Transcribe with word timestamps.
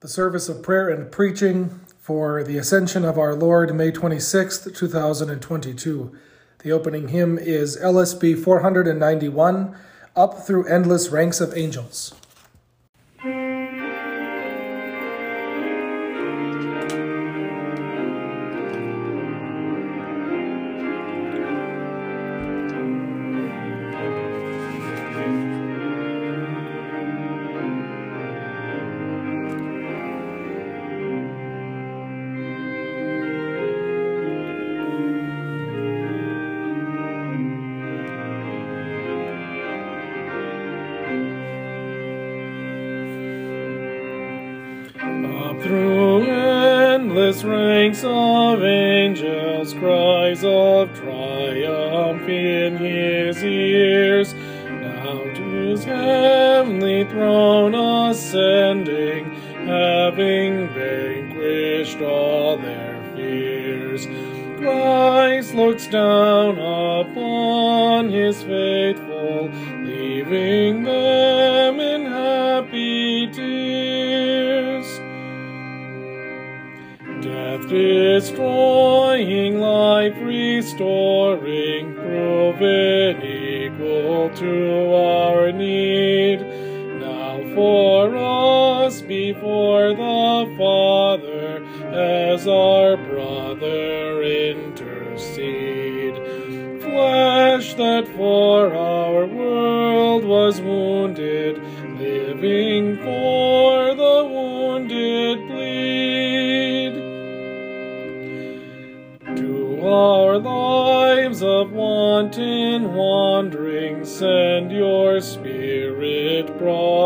The 0.00 0.08
service 0.08 0.50
of 0.50 0.62
prayer 0.62 0.90
and 0.90 1.10
preaching 1.10 1.80
for 1.98 2.44
the 2.44 2.58
Ascension 2.58 3.02
of 3.02 3.18
our 3.18 3.34
Lord, 3.34 3.74
May 3.74 3.90
26th, 3.90 4.76
2022. 4.76 6.14
The 6.58 6.70
opening 6.70 7.08
hymn 7.08 7.38
is 7.38 7.78
LSB 7.78 8.44
491, 8.44 9.74
Up 10.14 10.46
Through 10.46 10.66
Endless 10.66 11.08
Ranks 11.08 11.40
of 11.40 11.56
Angels. 11.56 12.12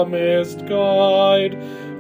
Promised 0.00 0.60
guide. 0.66 1.52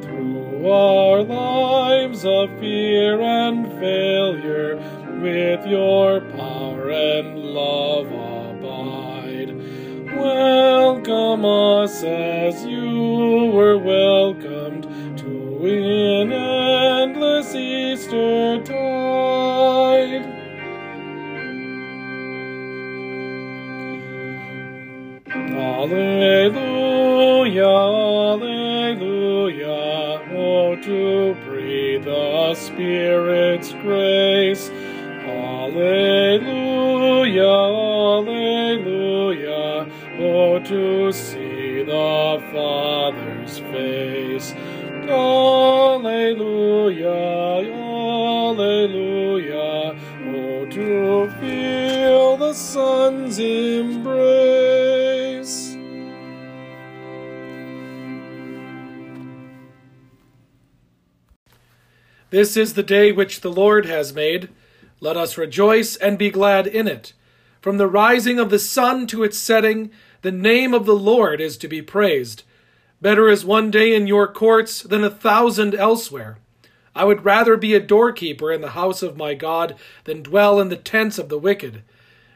Through 0.02 0.70
our 0.70 1.22
lives 1.22 2.24
of 2.24 2.48
fear 2.58 3.20
and 3.20 3.70
failure, 3.78 4.76
with 5.20 5.66
your 5.66 6.19
oh 40.50 40.58
to 40.58 41.12
see 41.12 41.82
the 41.84 42.42
Father's 42.52 43.60
face. 43.70 44.52
Alleluia, 45.08 46.34
Alleluia, 48.50 49.96
oh 50.26 50.66
to 50.66 51.30
feel 51.40 52.36
the 52.36 52.52
Son's 52.52 53.38
embrace. 53.38 54.10
This 62.30 62.56
is 62.56 62.74
the 62.74 62.82
day 62.82 63.12
which 63.12 63.40
the 63.40 63.52
Lord 63.52 63.86
has 63.86 64.12
made. 64.12 64.48
Let 65.00 65.16
us 65.16 65.38
rejoice 65.38 65.94
and 65.96 66.18
be 66.18 66.30
glad 66.30 66.66
in 66.66 66.88
it. 66.88 67.12
From 67.60 67.76
the 67.76 67.88
rising 67.88 68.38
of 68.38 68.48
the 68.48 68.58
sun 68.58 69.06
to 69.08 69.22
its 69.22 69.36
setting, 69.36 69.90
the 70.22 70.32
name 70.32 70.74
of 70.74 70.86
the 70.86 70.96
Lord 70.96 71.40
is 71.40 71.56
to 71.58 71.68
be 71.68 71.82
praised. 71.82 72.42
Better 73.00 73.28
is 73.28 73.44
one 73.44 73.70
day 73.70 73.94
in 73.94 74.06
your 74.06 74.26
courts 74.26 74.82
than 74.82 75.02
a 75.02 75.10
thousand 75.10 75.74
elsewhere. 75.74 76.38
I 76.94 77.04
would 77.04 77.24
rather 77.24 77.56
be 77.56 77.74
a 77.74 77.80
doorkeeper 77.80 78.52
in 78.52 78.60
the 78.60 78.70
house 78.70 79.02
of 79.02 79.16
my 79.16 79.34
God 79.34 79.76
than 80.04 80.22
dwell 80.22 80.60
in 80.60 80.68
the 80.68 80.76
tents 80.76 81.18
of 81.18 81.28
the 81.28 81.38
wicked. 81.38 81.82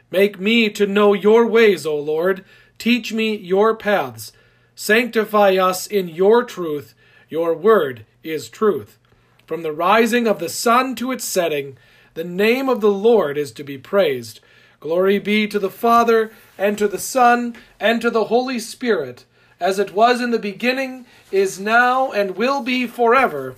Make 0.09 0.39
me 0.39 0.69
to 0.69 0.87
know 0.87 1.13
your 1.13 1.45
ways, 1.45 1.85
O 1.85 1.95
Lord. 1.95 2.43
Teach 2.77 3.13
me 3.13 3.35
your 3.35 3.75
paths. 3.75 4.31
Sanctify 4.75 5.55
us 5.55 5.87
in 5.87 6.07
your 6.07 6.43
truth. 6.43 6.95
Your 7.29 7.53
word 7.53 8.05
is 8.23 8.49
truth. 8.49 8.97
From 9.45 9.61
the 9.61 9.71
rising 9.71 10.25
of 10.25 10.39
the 10.39 10.49
sun 10.49 10.95
to 10.95 11.11
its 11.11 11.25
setting, 11.25 11.77
the 12.15 12.23
name 12.23 12.69
of 12.69 12.81
the 12.81 12.91
Lord 12.91 13.37
is 13.37 13.51
to 13.53 13.63
be 13.63 13.77
praised. 13.77 14.39
Glory 14.79 15.19
be 15.19 15.47
to 15.47 15.59
the 15.59 15.69
Father, 15.69 16.31
and 16.57 16.77
to 16.77 16.87
the 16.87 16.99
Son, 16.99 17.55
and 17.79 18.01
to 18.01 18.09
the 18.09 18.25
Holy 18.25 18.59
Spirit, 18.59 19.25
as 19.59 19.79
it 19.79 19.93
was 19.93 20.21
in 20.21 20.31
the 20.31 20.39
beginning, 20.39 21.05
is 21.31 21.59
now, 21.59 22.11
and 22.11 22.37
will 22.37 22.61
be 22.61 22.87
forever. 22.87 23.55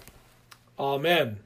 Amen. 0.79 1.39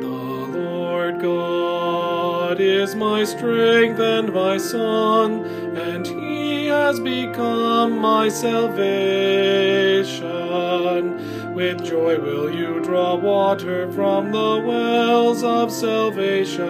The 0.00 0.06
Lord 0.06 1.20
God 1.20 2.60
is 2.60 2.94
my 2.94 3.24
strength 3.24 3.98
and 4.00 4.32
my 4.32 4.56
song, 4.58 5.44
and 5.76 6.06
he 6.06 6.66
has 6.66 7.00
become 7.00 7.98
my 7.98 8.28
salvation. 8.28 8.94
With 11.54 11.84
joy 11.84 12.18
will 12.18 12.52
you 12.52 12.80
draw 12.82 13.14
water 13.14 13.88
from 13.92 14.32
the 14.32 14.60
wells 14.66 15.44
of 15.44 15.70
salvation, 15.70 16.64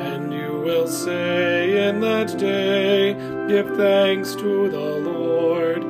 and 0.00 0.32
you 0.32 0.62
will 0.64 0.86
say 0.86 1.86
in 1.86 2.00
that 2.00 2.38
day, 2.38 3.12
Give 3.48 3.76
thanks 3.76 4.34
to 4.36 4.70
the 4.70 4.78
Lord, 4.78 5.82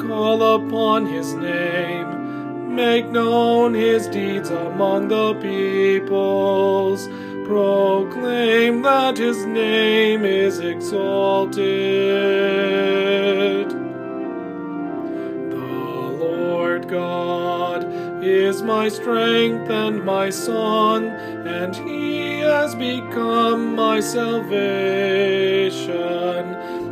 call 0.00 0.42
upon 0.56 1.06
his 1.06 1.34
name. 1.34 2.74
Make 2.74 3.08
known 3.10 3.74
his 3.74 4.08
deeds 4.08 4.50
among 4.50 5.06
the 5.06 5.34
peoples. 5.34 7.06
Proclaim 7.46 8.82
that 8.82 9.18
his 9.18 9.46
name 9.46 10.24
is 10.24 10.58
exalted. 10.58 11.64
Is 18.44 18.62
my 18.62 18.88
strength 18.88 19.70
and 19.70 20.04
my 20.04 20.28
song, 20.28 21.08
and 21.08 21.74
he 21.74 22.40
has 22.40 22.74
become 22.74 23.74
my 23.74 24.00
salvation. 24.00 24.60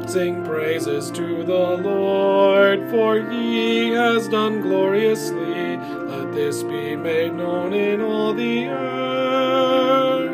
Sing 0.08 0.42
praises 0.44 1.10
to 1.10 1.44
the 1.44 1.76
Lord, 1.76 2.88
for 2.90 3.20
he 3.30 3.90
has 3.90 4.28
done 4.28 4.62
gloriously. 4.62 5.76
Let 5.76 6.32
this 6.32 6.62
be 6.62 6.96
made 6.96 7.34
known 7.34 7.74
in 7.74 8.00
all 8.00 8.32
the 8.32 8.68
earth. 8.68 10.32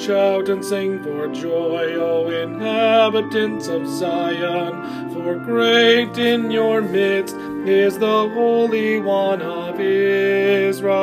Shout 0.00 0.48
and 0.48 0.64
sing 0.64 1.02
for 1.04 1.28
joy, 1.28 1.94
O 1.94 2.28
inhabitants 2.28 3.68
of 3.68 3.86
Zion, 3.86 5.10
for 5.12 5.36
great 5.36 6.18
in 6.18 6.50
your 6.50 6.82
midst 6.82 7.36
is 7.66 7.98
the 7.98 8.28
Holy 8.30 8.98
One 8.98 9.42
Israel. 9.80 11.00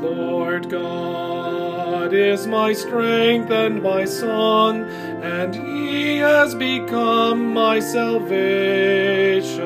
The 0.00 0.10
Lord 0.10 0.68
God 0.68 2.12
is 2.12 2.46
my 2.46 2.72
strength 2.72 3.50
and 3.50 3.82
my 3.82 4.04
song, 4.04 4.84
and 5.22 5.54
he 5.54 6.18
has 6.18 6.54
become 6.54 7.52
my 7.54 7.80
salvation. 7.80 9.64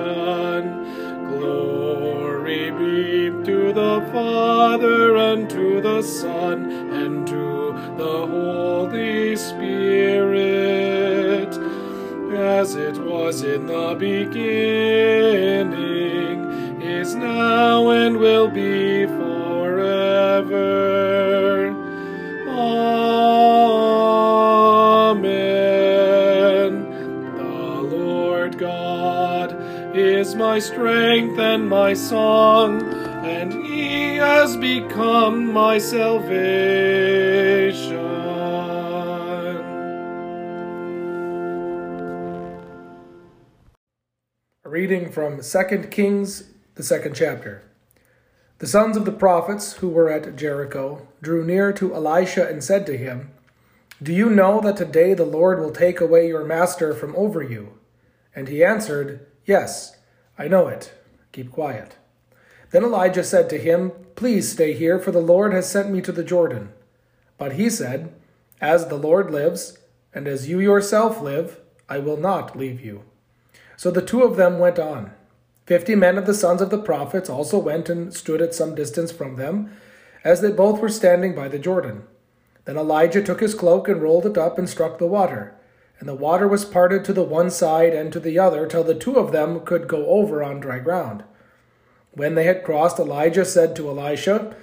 Glory 1.29 2.71
be 2.71 3.31
to 3.45 3.73
the 3.73 4.01
Father, 4.13 5.17
and 5.17 5.51
to 5.51 5.81
the 5.81 6.03
Son, 6.03 6.71
and 6.93 7.27
to 7.27 7.73
the 7.97 8.27
Holy 8.27 9.37
Spirit, 9.37 9.78
as 12.69 12.75
it 12.75 12.99
was 12.99 13.43
in 13.43 13.65
the 13.65 13.97
beginning, 13.99 14.43
is 16.83 17.15
now, 17.15 17.89
and 17.89 18.19
will 18.19 18.49
be 18.49 19.07
forever. 19.07 20.49
Amen. 22.51 22.83
The 27.39 27.97
Lord 27.97 28.59
God 28.59 29.57
is 29.97 30.35
my 30.35 30.59
strength 30.59 31.39
and 31.39 31.71
my 31.71 31.95
song, 31.95 32.83
and 33.25 33.51
he 33.51 34.17
has 34.17 34.59
become 34.59 35.51
my 35.55 35.79
salvation. 35.79 37.68
Reading 44.89 45.13
from 45.13 45.43
2 45.43 45.89
Kings, 45.91 46.45
the 46.77 46.83
second 46.83 47.15
chapter. 47.15 47.63
The 48.59 48.67
sons 48.67 48.97
of 48.97 49.05
the 49.05 49.13
prophets 49.13 49.75
who 49.75 49.91
were 49.91 50.11
at 50.11 50.35
Jericho 50.35 51.07
drew 51.21 51.45
near 51.45 51.75
to 51.75 51.95
Elisha 51.95 52.49
and 52.49 52.65
said 52.65 52.87
to 52.87 52.97
him, 52.97 53.31
Do 54.03 54.15
you 54.15 54.31
know 54.31 54.63
that 54.63 54.79
today 54.79 55.13
the 55.13 55.27
Lord 55.27 55.61
will 55.61 55.73
take 55.73 56.01
away 56.01 56.27
your 56.27 56.43
master 56.43 56.95
from 56.95 57.15
over 57.17 57.43
you? 57.43 57.75
And 58.35 58.49
he 58.49 58.65
answered, 58.65 59.27
Yes, 59.45 59.99
I 60.39 60.49
know 60.49 60.69
it. 60.69 60.95
Keep 61.33 61.53
quiet. 61.53 61.97
Then 62.71 62.83
Elijah 62.83 63.25
said 63.25 63.51
to 63.51 63.59
him, 63.59 63.93
Please 64.17 64.51
stay 64.51 64.73
here, 64.73 64.99
for 64.99 65.11
the 65.11 65.21
Lord 65.21 65.53
has 65.53 65.71
sent 65.71 65.91
me 65.91 66.01
to 66.01 66.13
the 66.13 66.25
Jordan. 66.25 66.73
But 67.37 67.57
he 67.57 67.69
said, 67.69 68.15
As 68.59 68.89
the 68.89 68.97
Lord 68.97 69.31
lives, 69.31 69.77
and 70.15 70.27
as 70.27 70.49
you 70.49 70.61
yourself 70.61 71.21
live, 71.21 71.61
I 71.91 71.99
will 71.99 72.17
not 72.17 72.57
leave 72.57 72.83
you. 72.83 73.03
So 73.79 73.93
the 73.93 74.03
two 74.03 74.25
of 74.25 74.35
them 74.35 74.59
went 74.59 74.81
on. 74.81 75.13
Fifty 75.65 75.95
men 75.95 76.19
of 76.19 76.27
the 76.27 76.35
sons 76.35 76.61
of 76.61 76.71
the 76.71 76.83
prophets 76.83 77.31
also 77.31 77.59
went 77.59 77.89
and 77.89 78.13
stood 78.13 78.43
at 78.43 78.53
some 78.53 78.75
distance 78.75 79.13
from 79.13 79.37
them, 79.37 79.71
as 80.25 80.41
they 80.41 80.51
both 80.51 80.81
were 80.81 80.89
standing 80.89 81.33
by 81.33 81.47
the 81.47 81.61
Jordan. 81.61 82.03
Then 82.65 82.77
Elijah 82.77 83.23
took 83.23 83.39
his 83.39 83.55
cloak 83.55 83.87
and 83.87 84.03
rolled 84.03 84.27
it 84.27 84.37
up 84.37 84.59
and 84.59 84.69
struck 84.69 84.99
the 84.99 85.07
water. 85.07 85.55
And 86.01 86.09
the 86.09 86.17
water 86.17 86.49
was 86.49 86.65
parted 86.65 87.05
to 87.05 87.13
the 87.13 87.23
one 87.23 87.51
side 87.51 87.95
and 87.95 88.13
to 88.13 88.19
the 88.19 88.37
other, 88.37 88.67
till 88.67 88.83
the 88.83 88.97
two 88.97 89.15
of 89.15 89.31
them 89.31 89.61
could 89.61 89.87
go 89.87 90.07
over 90.07 90.43
on 90.43 90.59
dry 90.59 90.81
ground. 90.81 91.23
When 92.11 92.35
they 92.35 92.45
had 92.45 92.65
crossed, 92.65 92.99
Elijah 92.99 93.45
said 93.45 93.77
to 93.77 93.89
Elisha, 93.89 94.57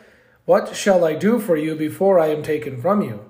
What 0.43 0.75
shall 0.75 1.05
I 1.05 1.15
do 1.15 1.39
for 1.39 1.55
you 1.55 1.73
before 1.73 2.19
I 2.19 2.27
am 2.27 2.43
taken 2.43 2.81
from 2.81 3.01
you? 3.01 3.29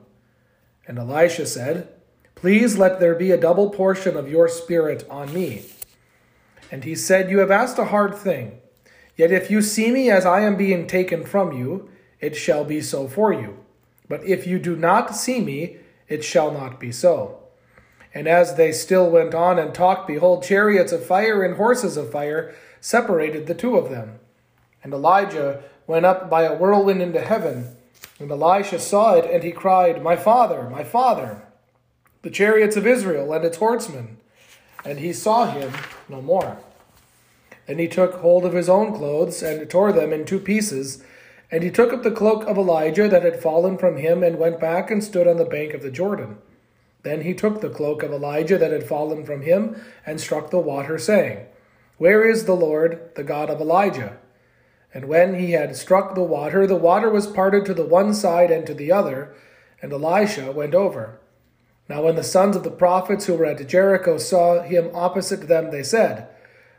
And 0.87 0.97
Elisha 0.97 1.45
said, 1.45 1.89
Please 2.33 2.75
let 2.75 2.99
there 2.99 3.15
be 3.15 3.29
a 3.29 3.37
double 3.37 3.69
portion 3.69 4.17
of 4.17 4.29
your 4.29 4.47
spirit 4.49 5.05
on 5.11 5.31
me. 5.31 5.65
And 6.75 6.83
he 6.83 6.93
said, 6.93 7.31
You 7.31 7.39
have 7.39 7.51
asked 7.51 7.79
a 7.79 7.85
hard 7.85 8.13
thing. 8.15 8.59
Yet 9.15 9.31
if 9.31 9.49
you 9.49 9.61
see 9.61 9.91
me 9.91 10.09
as 10.09 10.25
I 10.25 10.41
am 10.41 10.57
being 10.57 10.87
taken 10.87 11.23
from 11.23 11.53
you, 11.53 11.89
it 12.19 12.35
shall 12.35 12.65
be 12.65 12.81
so 12.81 13.07
for 13.07 13.31
you. 13.31 13.59
But 14.09 14.25
if 14.25 14.45
you 14.45 14.59
do 14.59 14.75
not 14.75 15.15
see 15.15 15.39
me, 15.39 15.77
it 16.09 16.21
shall 16.21 16.51
not 16.51 16.77
be 16.77 16.91
so. 16.91 17.39
And 18.13 18.27
as 18.27 18.55
they 18.57 18.73
still 18.73 19.09
went 19.09 19.33
on 19.33 19.57
and 19.57 19.73
talked, 19.73 20.05
behold, 20.05 20.43
chariots 20.43 20.91
of 20.91 21.05
fire 21.05 21.43
and 21.43 21.55
horses 21.55 21.95
of 21.95 22.11
fire 22.11 22.53
separated 22.81 23.47
the 23.47 23.55
two 23.55 23.77
of 23.77 23.89
them. 23.89 24.19
And 24.83 24.91
Elijah 24.91 25.63
went 25.87 26.05
up 26.05 26.29
by 26.29 26.41
a 26.41 26.57
whirlwind 26.57 27.01
into 27.01 27.21
heaven. 27.21 27.77
And 28.19 28.29
Elisha 28.29 28.79
saw 28.79 29.13
it, 29.13 29.23
and 29.23 29.45
he 29.45 29.53
cried, 29.53 30.03
My 30.03 30.17
father, 30.17 30.69
my 30.69 30.83
father, 30.83 31.41
the 32.21 32.29
chariots 32.29 32.75
of 32.75 32.85
Israel 32.85 33.31
and 33.31 33.45
its 33.45 33.59
horsemen. 33.59 34.17
And 34.83 34.99
he 34.99 35.13
saw 35.13 35.45
him 35.45 35.71
no 36.07 36.21
more. 36.21 36.59
Then 37.67 37.79
he 37.79 37.87
took 37.87 38.15
hold 38.15 38.45
of 38.45 38.53
his 38.53 38.69
own 38.69 38.93
clothes 38.93 39.41
and 39.41 39.69
tore 39.69 39.91
them 39.91 40.13
in 40.13 40.25
two 40.25 40.39
pieces. 40.39 41.03
And 41.51 41.63
he 41.63 41.71
took 41.71 41.93
up 41.93 42.03
the 42.03 42.11
cloak 42.11 42.43
of 42.43 42.57
Elijah 42.57 43.07
that 43.07 43.23
had 43.23 43.41
fallen 43.41 43.77
from 43.77 43.97
him 43.97 44.23
and 44.23 44.37
went 44.37 44.59
back 44.59 44.91
and 44.91 45.03
stood 45.03 45.27
on 45.27 45.37
the 45.37 45.45
bank 45.45 45.73
of 45.73 45.81
the 45.81 45.91
Jordan. 45.91 46.37
Then 47.03 47.21
he 47.21 47.33
took 47.33 47.61
the 47.61 47.69
cloak 47.69 48.01
of 48.01 48.11
Elijah 48.11 48.57
that 48.57 48.71
had 48.71 48.87
fallen 48.87 49.25
from 49.25 49.43
him 49.43 49.79
and 50.05 50.19
struck 50.19 50.49
the 50.49 50.59
water, 50.59 50.97
saying, 50.97 51.45
Where 51.97 52.27
is 52.27 52.45
the 52.45 52.55
Lord, 52.55 53.11
the 53.15 53.23
God 53.23 53.49
of 53.49 53.61
Elijah? 53.61 54.17
And 54.93 55.05
when 55.05 55.39
he 55.39 55.51
had 55.51 55.75
struck 55.75 56.15
the 56.15 56.23
water, 56.23 56.65
the 56.65 56.75
water 56.75 57.09
was 57.09 57.27
parted 57.27 57.65
to 57.65 57.73
the 57.73 57.85
one 57.85 58.13
side 58.13 58.49
and 58.49 58.65
to 58.65 58.73
the 58.73 58.91
other, 58.91 59.35
and 59.81 59.91
Elisha 59.91 60.51
went 60.51 60.73
over. 60.73 61.19
Now 61.87 62.03
when 62.03 62.15
the 62.15 62.23
sons 62.23 62.55
of 62.55 62.63
the 62.63 62.71
prophets 62.71 63.25
who 63.25 63.35
were 63.35 63.45
at 63.45 63.67
Jericho 63.67 64.17
saw 64.17 64.63
him 64.63 64.89
opposite 64.93 65.47
them, 65.47 65.69
they 65.69 65.83
said, 65.83 66.27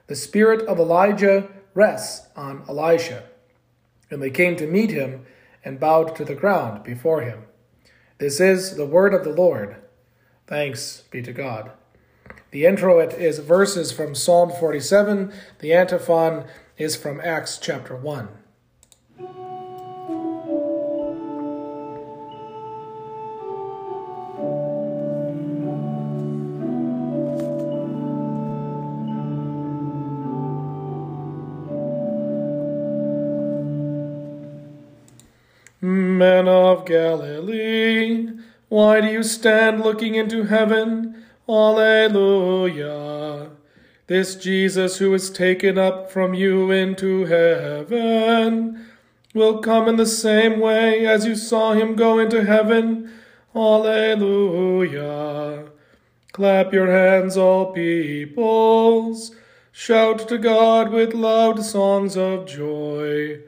The 0.06 0.16
spirit 0.16 0.66
of 0.66 0.78
Elijah 0.78 1.48
rests 1.74 2.28
on 2.36 2.64
Elisha. 2.68 3.24
And 4.10 4.22
they 4.22 4.30
came 4.30 4.56
to 4.56 4.66
meet 4.66 4.90
him 4.90 5.26
and 5.64 5.80
bowed 5.80 6.14
to 6.16 6.24
the 6.24 6.34
ground 6.34 6.84
before 6.84 7.22
him. 7.22 7.44
This 8.18 8.40
is 8.40 8.76
the 8.76 8.86
word 8.86 9.12
of 9.12 9.24
the 9.24 9.32
Lord. 9.32 9.76
Thanks 10.46 11.02
be 11.10 11.22
to 11.22 11.32
God. 11.32 11.72
The 12.52 12.64
introit 12.64 13.12
is 13.14 13.40
verses 13.40 13.90
from 13.90 14.14
Psalm 14.14 14.50
47. 14.50 15.32
The 15.58 15.74
antiphon 15.74 16.44
is 16.78 16.94
from 16.94 17.20
Acts 17.20 17.58
chapter 17.58 17.96
1. 17.96 18.28
Galilee, 36.86 38.30
why 38.68 39.00
do 39.00 39.08
you 39.08 39.22
stand 39.22 39.82
looking 39.82 40.14
into 40.14 40.44
heaven? 40.44 41.24
Alleluia. 41.48 43.50
This 44.06 44.36
Jesus 44.36 44.98
who 44.98 45.12
is 45.14 45.30
taken 45.30 45.78
up 45.78 46.10
from 46.10 46.32
you 46.32 46.70
into 46.70 47.24
heaven 47.24 48.86
will 49.34 49.58
come 49.58 49.88
in 49.88 49.96
the 49.96 50.06
same 50.06 50.60
way 50.60 51.06
as 51.06 51.26
you 51.26 51.34
saw 51.34 51.72
him 51.72 51.96
go 51.96 52.18
into 52.18 52.44
heaven. 52.44 53.10
Alleluia. 53.54 55.64
Clap 56.32 56.72
your 56.72 56.90
hands, 56.90 57.36
all 57.36 57.72
peoples. 57.72 59.32
Shout 59.72 60.28
to 60.28 60.38
God 60.38 60.90
with 60.90 61.14
loud 61.14 61.64
songs 61.64 62.16
of 62.16 62.46
joy. 62.46 63.40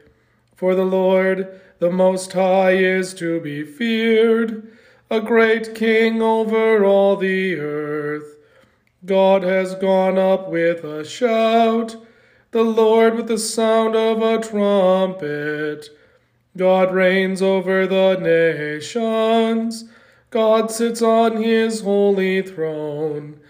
For 0.56 0.74
the 0.74 0.84
Lord, 0.84 1.60
the 1.78 1.90
Most 1.90 2.32
High, 2.32 2.72
is 2.72 3.14
to 3.14 3.40
be 3.40 3.64
feared, 3.64 4.70
a 5.10 5.20
great 5.20 5.74
King 5.74 6.20
over 6.20 6.84
all 6.84 7.16
the 7.16 7.58
earth. 7.58 8.36
God 9.04 9.42
has 9.42 9.74
gone 9.76 10.18
up 10.18 10.48
with 10.48 10.84
a 10.84 11.04
shout, 11.04 11.96
the 12.50 12.64
Lord 12.64 13.14
with 13.14 13.28
the 13.28 13.38
sound 13.38 13.94
of 13.94 14.20
a 14.20 14.42
trumpet. 14.42 15.88
God 16.56 16.92
reigns 16.92 17.40
over 17.40 17.86
the 17.86 18.16
nations. 18.16 19.84
God 20.30 20.70
sits 20.70 21.00
on 21.00 21.42
his 21.42 21.82
holy 21.82 22.42
throne. 22.42 23.40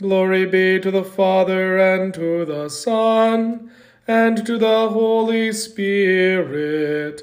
Glory 0.00 0.46
be 0.46 0.78
to 0.80 0.90
the 0.90 1.04
Father 1.04 1.78
and 1.78 2.14
to 2.14 2.44
the 2.44 2.68
Son 2.68 3.70
and 4.06 4.46
to 4.46 4.58
the 4.58 4.88
Holy 4.88 5.52
Spirit, 5.52 7.22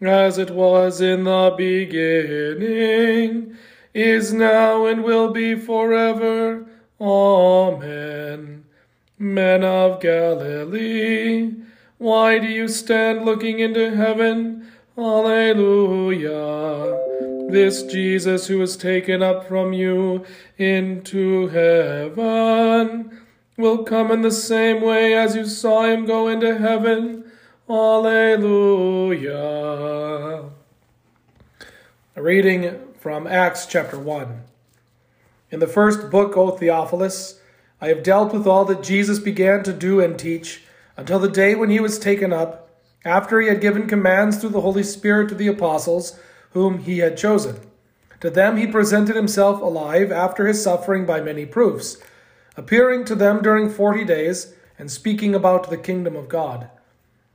as 0.00 0.38
it 0.38 0.50
was 0.50 1.00
in 1.00 1.24
the 1.24 1.54
beginning, 1.56 3.56
is 3.92 4.32
now, 4.32 4.86
and 4.86 5.04
will 5.04 5.32
be 5.32 5.54
forever. 5.54 6.66
Amen. 7.00 8.64
Men 9.18 9.64
of 9.64 10.00
Galilee, 10.00 11.52
why 11.98 12.38
do 12.38 12.46
you 12.46 12.68
stand 12.68 13.24
looking 13.24 13.60
into 13.60 13.94
heaven? 13.94 14.66
Alleluia. 14.96 16.30
This 17.50 17.82
Jesus 17.84 18.46
who 18.46 18.58
was 18.58 18.76
taken 18.76 19.22
up 19.22 19.46
from 19.46 19.72
you 19.72 20.24
into 20.58 21.48
heaven 21.48 23.22
will 23.56 23.84
come 23.84 24.10
in 24.10 24.22
the 24.22 24.30
same 24.30 24.82
way 24.82 25.14
as 25.14 25.36
you 25.36 25.46
saw 25.46 25.84
him 25.84 26.06
go 26.06 26.28
into 26.28 26.58
heaven. 26.58 27.23
Alleluia. 27.66 29.30
A 32.14 32.22
reading 32.22 32.78
from 33.00 33.26
Acts 33.26 33.64
chapter 33.64 33.98
1. 33.98 34.42
In 35.50 35.60
the 35.60 35.66
first 35.66 36.10
book, 36.10 36.36
O 36.36 36.50
Theophilus, 36.50 37.40
I 37.80 37.88
have 37.88 38.02
dealt 38.02 38.34
with 38.34 38.46
all 38.46 38.66
that 38.66 38.82
Jesus 38.82 39.18
began 39.18 39.62
to 39.62 39.72
do 39.72 39.98
and 39.98 40.18
teach 40.18 40.64
until 40.98 41.18
the 41.18 41.30
day 41.30 41.54
when 41.54 41.70
he 41.70 41.80
was 41.80 41.98
taken 41.98 42.34
up 42.34 42.68
after 43.02 43.40
he 43.40 43.48
had 43.48 43.62
given 43.62 43.86
commands 43.86 44.36
through 44.36 44.50
the 44.50 44.60
Holy 44.60 44.82
Spirit 44.82 45.30
to 45.30 45.34
the 45.34 45.48
apostles 45.48 46.18
whom 46.50 46.80
he 46.80 46.98
had 46.98 47.16
chosen. 47.16 47.58
To 48.20 48.28
them 48.28 48.58
he 48.58 48.66
presented 48.66 49.16
himself 49.16 49.62
alive 49.62 50.12
after 50.12 50.46
his 50.46 50.62
suffering 50.62 51.06
by 51.06 51.22
many 51.22 51.46
proofs, 51.46 51.96
appearing 52.58 53.06
to 53.06 53.14
them 53.14 53.40
during 53.40 53.70
forty 53.70 54.04
days, 54.04 54.54
and 54.78 54.90
speaking 54.90 55.34
about 55.34 55.70
the 55.70 55.78
kingdom 55.78 56.14
of 56.14 56.28
God. 56.28 56.68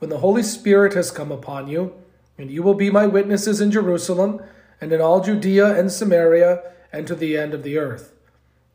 when 0.00 0.10
the 0.10 0.18
Holy 0.18 0.42
Spirit 0.42 0.94
has 0.94 1.10
come 1.10 1.30
upon 1.30 1.68
you, 1.68 1.92
and 2.36 2.50
you 2.50 2.62
will 2.62 2.74
be 2.74 2.90
my 2.90 3.06
witnesses 3.06 3.60
in 3.60 3.70
Jerusalem, 3.70 4.42
and 4.80 4.92
in 4.92 5.00
all 5.00 5.20
Judea 5.20 5.78
and 5.78 5.92
Samaria, 5.92 6.62
and 6.92 7.06
to 7.06 7.14
the 7.14 7.36
end 7.36 7.54
of 7.54 7.62
the 7.62 7.76
earth. 7.78 8.14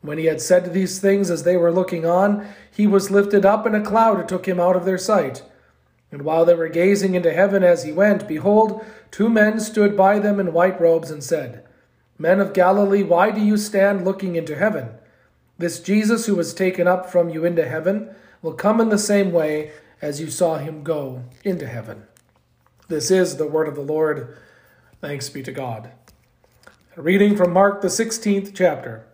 When 0.02 0.18
he 0.18 0.26
had 0.26 0.40
said 0.40 0.72
these 0.72 1.00
things 1.00 1.28
as 1.28 1.42
they 1.42 1.56
were 1.56 1.72
looking 1.72 2.06
on, 2.06 2.48
he 2.70 2.86
was 2.86 3.10
lifted 3.10 3.44
up, 3.44 3.66
and 3.66 3.74
a 3.74 3.82
cloud 3.82 4.28
took 4.28 4.46
him 4.46 4.60
out 4.60 4.76
of 4.76 4.84
their 4.84 4.98
sight. 4.98 5.42
And 6.12 6.22
while 6.22 6.44
they 6.44 6.54
were 6.54 6.68
gazing 6.68 7.16
into 7.16 7.32
heaven 7.32 7.64
as 7.64 7.82
he 7.82 7.90
went, 7.90 8.28
behold, 8.28 8.84
two 9.10 9.28
men 9.28 9.58
stood 9.58 9.96
by 9.96 10.20
them 10.20 10.38
in 10.38 10.52
white 10.52 10.80
robes 10.80 11.10
and 11.10 11.24
said, 11.24 11.64
Men 12.18 12.38
of 12.38 12.54
Galilee, 12.54 13.02
why 13.02 13.32
do 13.32 13.40
you 13.40 13.56
stand 13.56 14.04
looking 14.04 14.36
into 14.36 14.54
heaven? 14.54 14.90
This 15.58 15.80
Jesus 15.80 16.26
who 16.26 16.36
was 16.36 16.54
taken 16.54 16.86
up 16.86 17.10
from 17.10 17.30
you 17.30 17.44
into 17.44 17.66
heaven 17.66 18.14
will 18.42 18.54
come 18.54 18.80
in 18.80 18.90
the 18.90 18.98
same 18.98 19.32
way 19.32 19.72
as 20.00 20.20
you 20.20 20.30
saw 20.30 20.58
him 20.58 20.82
go 20.82 21.24
into 21.44 21.66
heaven. 21.66 22.04
This 22.88 23.10
is 23.10 23.36
the 23.36 23.46
word 23.46 23.68
of 23.68 23.74
the 23.74 23.80
Lord. 23.80 24.36
Thanks 25.00 25.28
be 25.28 25.42
to 25.42 25.52
God. 25.52 25.90
A 26.96 27.02
reading 27.02 27.36
from 27.36 27.52
Mark, 27.52 27.82
the 27.82 27.88
16th 27.88 28.52
chapter. 28.54 29.06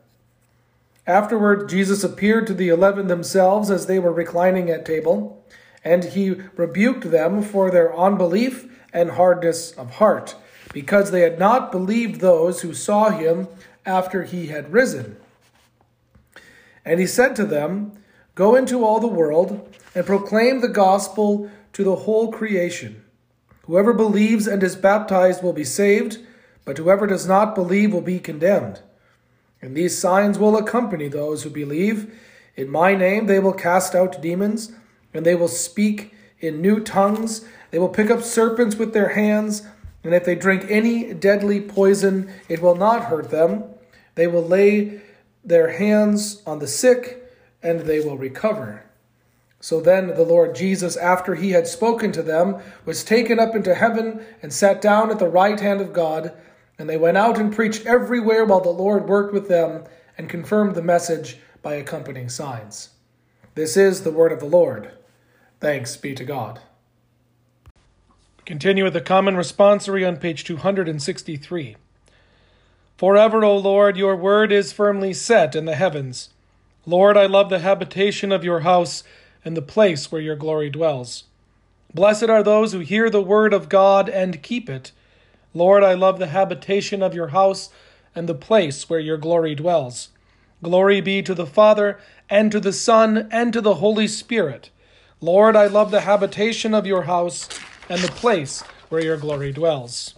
Afterward, 1.07 1.69
Jesus 1.69 2.05
appeared 2.05 2.47
to 2.47 2.55
the 2.55 2.69
eleven 2.69 3.09
themselves 3.09 3.71
as 3.71 3.87
they 3.87 3.99
were 3.99 4.13
reclining 4.13 4.71
at 4.71 4.87
table 4.87 5.43
and 5.85 6.05
he 6.05 6.31
rebuked 6.57 7.11
them 7.11 7.43
for 7.43 7.71
their 7.71 7.97
unbelief 7.97 8.69
and 8.93 9.13
hardness 9.13 9.73
of 9.73 9.97
heart, 9.97 10.37
because 10.73 11.11
they 11.11 11.23
had 11.23 11.39
not 11.39 11.73
believed 11.73 12.21
those 12.21 12.61
who 12.61 12.75
saw 12.75 13.11
him 13.11 13.49
after 13.85 14.23
he 14.23 14.49
had 14.49 14.73
risen. 14.73 15.17
And 16.85 17.01
he 17.01 17.07
said 17.07 17.35
to 17.37 17.45
them, 17.45 17.93
Go 18.35 18.55
into 18.55 18.85
all 18.85 19.01
the 19.01 19.07
world 19.07 19.77
and 19.95 20.07
proclaim 20.07 20.61
the 20.61 20.69
gospel 20.69 21.51
to 21.75 21.85
the 21.85 21.97
whole 21.97 22.33
creation. 22.33 23.05
Whoever 23.67 23.93
believes 23.93 24.47
and 24.47 24.63
is 24.63 24.77
baptized 24.77 25.43
will 25.43 25.53
be 25.53 25.65
saved, 25.65 26.19
but 26.65 26.79
whoever 26.79 27.07
does 27.07 27.27
not 27.27 27.55
believe 27.55 27.93
will 27.93 28.01
be 28.01 28.19
condemned. 28.19 28.81
And 29.61 29.77
these 29.77 29.99
signs 29.99 30.39
will 30.39 30.57
accompany 30.57 31.09
those 31.09 31.43
who 31.43 31.51
believe. 31.51 32.19
In 32.57 32.69
my 32.69 32.95
name 32.95 33.27
they 33.27 33.39
will 33.39 33.53
cast 33.53 33.95
out 33.95 34.21
demons 34.21 34.73
and 35.15 35.25
they 35.25 35.35
will 35.35 35.49
speak 35.49 36.15
in 36.41 36.61
new 36.61 36.81
tongues. 36.81 37.45
They 37.71 37.79
will 37.79 37.89
pick 37.89 38.11
up 38.11 38.23
serpents 38.23 38.77
with 38.77 38.93
their 38.93 39.11
hands, 39.11 39.63
and 40.05 40.15
if 40.15 40.25
they 40.25 40.35
drink 40.35 40.67
any 40.69 41.15
deadly 41.15 41.61
poison, 41.61 42.31
it 42.49 42.61
will 42.61 42.75
not 42.75 43.05
hurt 43.05 43.31
them. 43.31 43.65
They 44.15 44.27
will 44.27 44.45
lay 44.45 45.01
their 45.45 45.71
hands 45.71 46.43
on 46.47 46.59
the 46.59 46.67
sick, 46.67 47.22
and 47.63 47.81
they 47.81 48.01
will 48.01 48.19
recover. 48.19 48.85
So 49.61 49.81
then 49.81 50.09
the 50.09 50.25
Lord 50.25 50.57
Jesus, 50.57 50.97
after 50.97 51.37
he 51.37 51.53
had 51.53 51.69
spoken 51.69 52.11
to 52.13 52.23
them, 52.23 52.61
was 52.85 53.05
taken 53.05 53.39
up 53.39 53.55
into 53.55 53.77
heaven 53.77 54.27
and 54.43 54.53
sat 54.53 54.83
down 54.83 55.11
at 55.11 55.21
the 55.21 55.29
right 55.29 55.59
hand 55.59 55.81
of 55.81 55.93
God. 55.93 56.33
And 56.79 56.91
they 56.91 56.97
went 56.97 57.17
out 57.17 57.39
and 57.39 57.55
preached 57.55 57.87
everywhere 57.87 58.45
while 58.45 58.61
the 58.61 58.71
Lord 58.71 59.09
worked 59.09 59.33
with 59.33 59.49
them 59.49 59.85
and 60.19 60.29
confirmed 60.29 60.75
the 60.75 60.83
message 60.83 61.39
by 61.63 61.75
accompanying 61.75 62.29
signs. 62.29 62.91
This 63.55 63.77
is 63.77 64.03
the 64.03 64.11
word 64.11 64.33
of 64.33 64.41
the 64.41 64.47
Lord. 64.47 64.91
Thanks 65.61 65.97
be 65.97 66.13
to 66.17 66.25
God. 66.25 66.59
Continue 68.45 68.83
with 68.83 68.95
the 68.95 69.01
common 69.01 69.37
responsory 69.37 70.07
on 70.07 70.17
page 70.17 70.43
263. 70.43 71.77
Forever, 72.97 73.45
O 73.45 73.57
Lord, 73.57 73.97
your 73.97 74.17
word 74.17 74.51
is 74.51 74.73
firmly 74.73 75.13
set 75.13 75.55
in 75.55 75.67
the 75.67 75.77
heavens. 75.77 76.31
Lord, 76.85 77.17
I 77.17 77.27
love 77.27 77.49
the 77.49 77.61
habitation 77.61 78.33
of 78.33 78.45
your 78.45 78.61
house 78.61 79.05
and 79.45 79.57
the 79.57 79.63
place 79.63 80.11
where 80.11 80.21
your 80.21 80.37
glory 80.37 80.71
dwells. 80.71 81.25
Blessed 81.95 82.25
are 82.25 82.43
those 82.43 82.73
who 82.73 82.81
hear 82.81 83.11
the 83.11 83.23
word 83.23 83.53
of 83.53 83.69
God 83.69 84.09
and 84.09 84.43
keep 84.43 84.69
it. 84.69 84.93
Lord, 85.55 85.83
I 85.83 85.95
love 85.95 86.19
the 86.19 86.29
habitation 86.29 87.03
of 87.03 87.15
your 87.15 87.29
house 87.29 87.69
and 88.15 88.29
the 88.29 88.35
place 88.35 88.89
where 88.89 89.01
your 89.01 89.17
glory 89.17 89.55
dwells. 89.55 90.09
Glory 90.63 91.01
be 91.01 91.23
to 91.23 91.35
the 91.35 91.47
Father, 91.47 91.99
and 92.31 92.51
to 92.53 92.61
the 92.61 92.73
Son, 92.73 93.29
and 93.31 93.53
to 93.53 93.61
the 93.61 93.75
Holy 93.75 94.09
Spirit 94.09 94.71
Lord, 95.21 95.55
I 95.55 95.69
love 95.69 95.93
the 95.93 96.01
habitation 96.01 96.75
of 96.75 96.85
your 96.85 97.03
house 97.03 97.49
and 97.89 98.01
the 98.01 98.11
place 98.11 98.63
where 98.89 99.01
your 99.01 99.17
glory 99.17 99.53
dwells. 99.53 100.17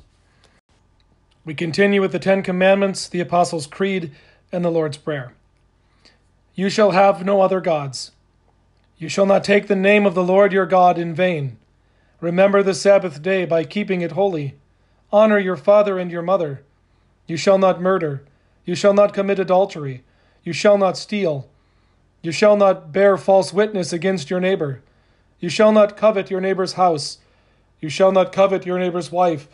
We 1.44 1.52
continue 1.52 2.00
with 2.00 2.12
the 2.12 2.18
Ten 2.18 2.42
Commandments, 2.42 3.06
the 3.06 3.20
Apostles' 3.20 3.66
Creed, 3.66 4.12
and 4.50 4.64
the 4.64 4.70
Lord's 4.70 4.96
Prayer. 4.96 5.34
You 6.54 6.70
shall 6.70 6.92
have 6.92 7.24
no 7.24 7.40
other 7.40 7.60
gods. 7.60 8.12
You 8.96 9.08
shall 9.08 9.26
not 9.26 9.42
take 9.42 9.66
the 9.66 9.74
name 9.74 10.06
of 10.06 10.14
the 10.14 10.22
Lord 10.22 10.52
your 10.52 10.66
God 10.66 10.98
in 10.98 11.14
vain. 11.14 11.58
Remember 12.20 12.62
the 12.62 12.74
Sabbath 12.74 13.20
day 13.20 13.44
by 13.44 13.64
keeping 13.64 14.02
it 14.02 14.12
holy. 14.12 14.54
Honor 15.12 15.38
your 15.38 15.56
father 15.56 15.98
and 15.98 16.10
your 16.10 16.22
mother. 16.22 16.62
You 17.26 17.36
shall 17.36 17.58
not 17.58 17.80
murder. 17.80 18.22
You 18.64 18.74
shall 18.74 18.94
not 18.94 19.12
commit 19.12 19.38
adultery. 19.38 20.04
You 20.44 20.52
shall 20.52 20.78
not 20.78 20.96
steal. 20.96 21.48
You 22.22 22.30
shall 22.30 22.56
not 22.56 22.92
bear 22.92 23.16
false 23.16 23.52
witness 23.52 23.92
against 23.92 24.30
your 24.30 24.40
neighbor. 24.40 24.80
You 25.40 25.48
shall 25.48 25.72
not 25.72 25.96
covet 25.96 26.30
your 26.30 26.40
neighbor's 26.40 26.74
house. 26.74 27.18
You 27.80 27.88
shall 27.88 28.12
not 28.12 28.32
covet 28.32 28.64
your 28.64 28.78
neighbor's 28.78 29.12
wife, 29.12 29.48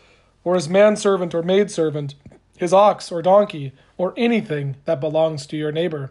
or 0.45 0.55
his 0.55 0.69
manservant 0.69 1.35
or 1.35 1.43
maidservant, 1.43 2.15
his 2.59 2.73
ox 2.73 3.11
or 3.11 3.23
donkey, 3.23 3.73
or 3.97 4.15
anything 4.17 4.77
that 4.85 5.01
belongs 5.01 5.47
to 5.47 5.57
your 5.57 5.73
neighbor. 5.73 6.11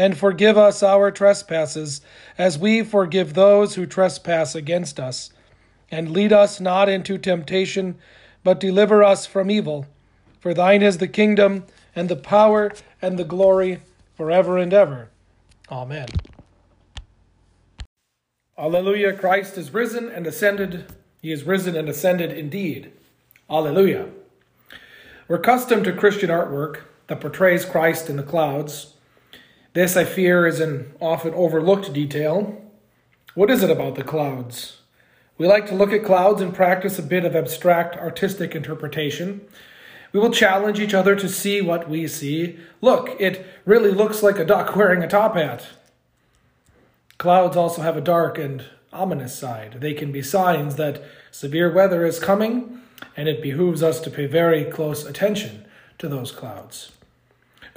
and 0.00 0.16
forgive 0.16 0.56
us 0.56 0.82
our 0.82 1.10
trespasses, 1.10 2.00
as 2.38 2.58
we 2.58 2.82
forgive 2.82 3.34
those 3.34 3.74
who 3.74 3.84
trespass 3.84 4.54
against 4.54 4.98
us. 4.98 5.28
And 5.90 6.10
lead 6.10 6.32
us 6.32 6.58
not 6.58 6.88
into 6.88 7.18
temptation, 7.18 7.98
but 8.42 8.58
deliver 8.58 9.04
us 9.04 9.26
from 9.26 9.50
evil. 9.50 9.86
For 10.38 10.54
thine 10.54 10.80
is 10.80 10.96
the 10.96 11.06
kingdom, 11.06 11.66
and 11.94 12.08
the 12.08 12.16
power, 12.16 12.72
and 13.02 13.18
the 13.18 13.24
glory, 13.24 13.82
forever 14.16 14.56
and 14.56 14.72
ever. 14.72 15.10
Amen. 15.70 16.08
Alleluia, 18.56 19.12
Christ 19.12 19.58
is 19.58 19.74
risen 19.74 20.08
and 20.08 20.26
ascended. 20.26 20.94
He 21.20 21.30
is 21.30 21.44
risen 21.44 21.76
and 21.76 21.90
ascended 21.90 22.32
indeed. 22.32 22.90
Alleluia. 23.50 24.06
We're 25.28 25.36
accustomed 25.36 25.84
to 25.84 25.92
Christian 25.92 26.30
artwork 26.30 26.84
that 27.08 27.20
portrays 27.20 27.66
Christ 27.66 28.08
in 28.08 28.16
the 28.16 28.22
clouds. 28.22 28.94
This, 29.72 29.96
I 29.96 30.04
fear, 30.04 30.48
is 30.48 30.58
an 30.58 30.92
often 31.00 31.32
overlooked 31.34 31.92
detail. 31.92 32.60
What 33.34 33.50
is 33.50 33.62
it 33.62 33.70
about 33.70 33.94
the 33.94 34.02
clouds? 34.02 34.80
We 35.38 35.46
like 35.46 35.66
to 35.68 35.76
look 35.76 35.92
at 35.92 36.04
clouds 36.04 36.42
and 36.42 36.52
practice 36.52 36.98
a 36.98 37.04
bit 37.04 37.24
of 37.24 37.36
abstract 37.36 37.96
artistic 37.96 38.56
interpretation. 38.56 39.42
We 40.12 40.18
will 40.18 40.32
challenge 40.32 40.80
each 40.80 40.92
other 40.92 41.14
to 41.14 41.28
see 41.28 41.62
what 41.62 41.88
we 41.88 42.08
see. 42.08 42.58
Look, 42.80 43.16
it 43.20 43.46
really 43.64 43.92
looks 43.92 44.24
like 44.24 44.40
a 44.40 44.44
duck 44.44 44.74
wearing 44.76 45.04
a 45.04 45.08
top 45.08 45.36
hat. 45.36 45.68
Clouds 47.18 47.56
also 47.56 47.82
have 47.82 47.96
a 47.96 48.00
dark 48.00 48.38
and 48.38 48.64
ominous 48.92 49.38
side. 49.38 49.76
They 49.80 49.94
can 49.94 50.10
be 50.10 50.20
signs 50.20 50.74
that 50.76 51.00
severe 51.30 51.72
weather 51.72 52.04
is 52.04 52.18
coming, 52.18 52.80
and 53.16 53.28
it 53.28 53.40
behooves 53.40 53.84
us 53.84 54.00
to 54.00 54.10
pay 54.10 54.26
very 54.26 54.64
close 54.64 55.06
attention 55.06 55.64
to 55.98 56.08
those 56.08 56.32
clouds. 56.32 56.90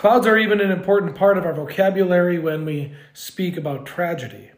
Clouds 0.03 0.27
are 0.27 0.37
even 0.37 0.59
an 0.59 0.69
important 0.69 1.15
part 1.15 1.37
of 1.37 1.45
our 1.45 1.53
vocabulary 1.53 2.37
when 2.37 2.65
we 2.65 2.91
speak 3.13 3.55
about 3.55 3.85
tragedy. 3.85 4.51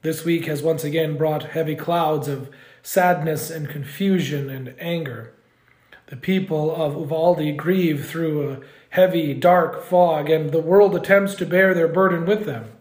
This 0.00 0.24
week 0.24 0.46
has 0.46 0.62
once 0.62 0.82
again 0.82 1.18
brought 1.18 1.50
heavy 1.50 1.76
clouds 1.76 2.26
of 2.26 2.48
sadness 2.82 3.50
and 3.50 3.68
confusion 3.68 4.48
and 4.48 4.74
anger. 4.78 5.34
The 6.06 6.16
people 6.16 6.74
of 6.74 6.96
Uvalde 6.96 7.54
grieve 7.54 8.08
through 8.08 8.50
a 8.50 8.60
heavy, 8.88 9.34
dark 9.34 9.84
fog, 9.84 10.30
and 10.30 10.52
the 10.52 10.58
world 10.58 10.96
attempts 10.96 11.34
to 11.34 11.44
bear 11.44 11.74
their 11.74 11.86
burden 11.86 12.24
with 12.24 12.46
them. 12.46 12.72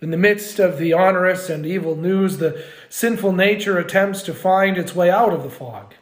In 0.00 0.10
the 0.10 0.16
midst 0.16 0.58
of 0.58 0.78
the 0.78 0.94
onerous 0.94 1.50
and 1.50 1.66
evil 1.66 1.94
news, 1.94 2.38
the 2.38 2.64
sinful 2.88 3.32
nature 3.32 3.76
attempts 3.76 4.22
to 4.22 4.32
find 4.32 4.78
its 4.78 4.94
way 4.94 5.10
out 5.10 5.34
of 5.34 5.42
the 5.42 5.50
fog 5.50 5.92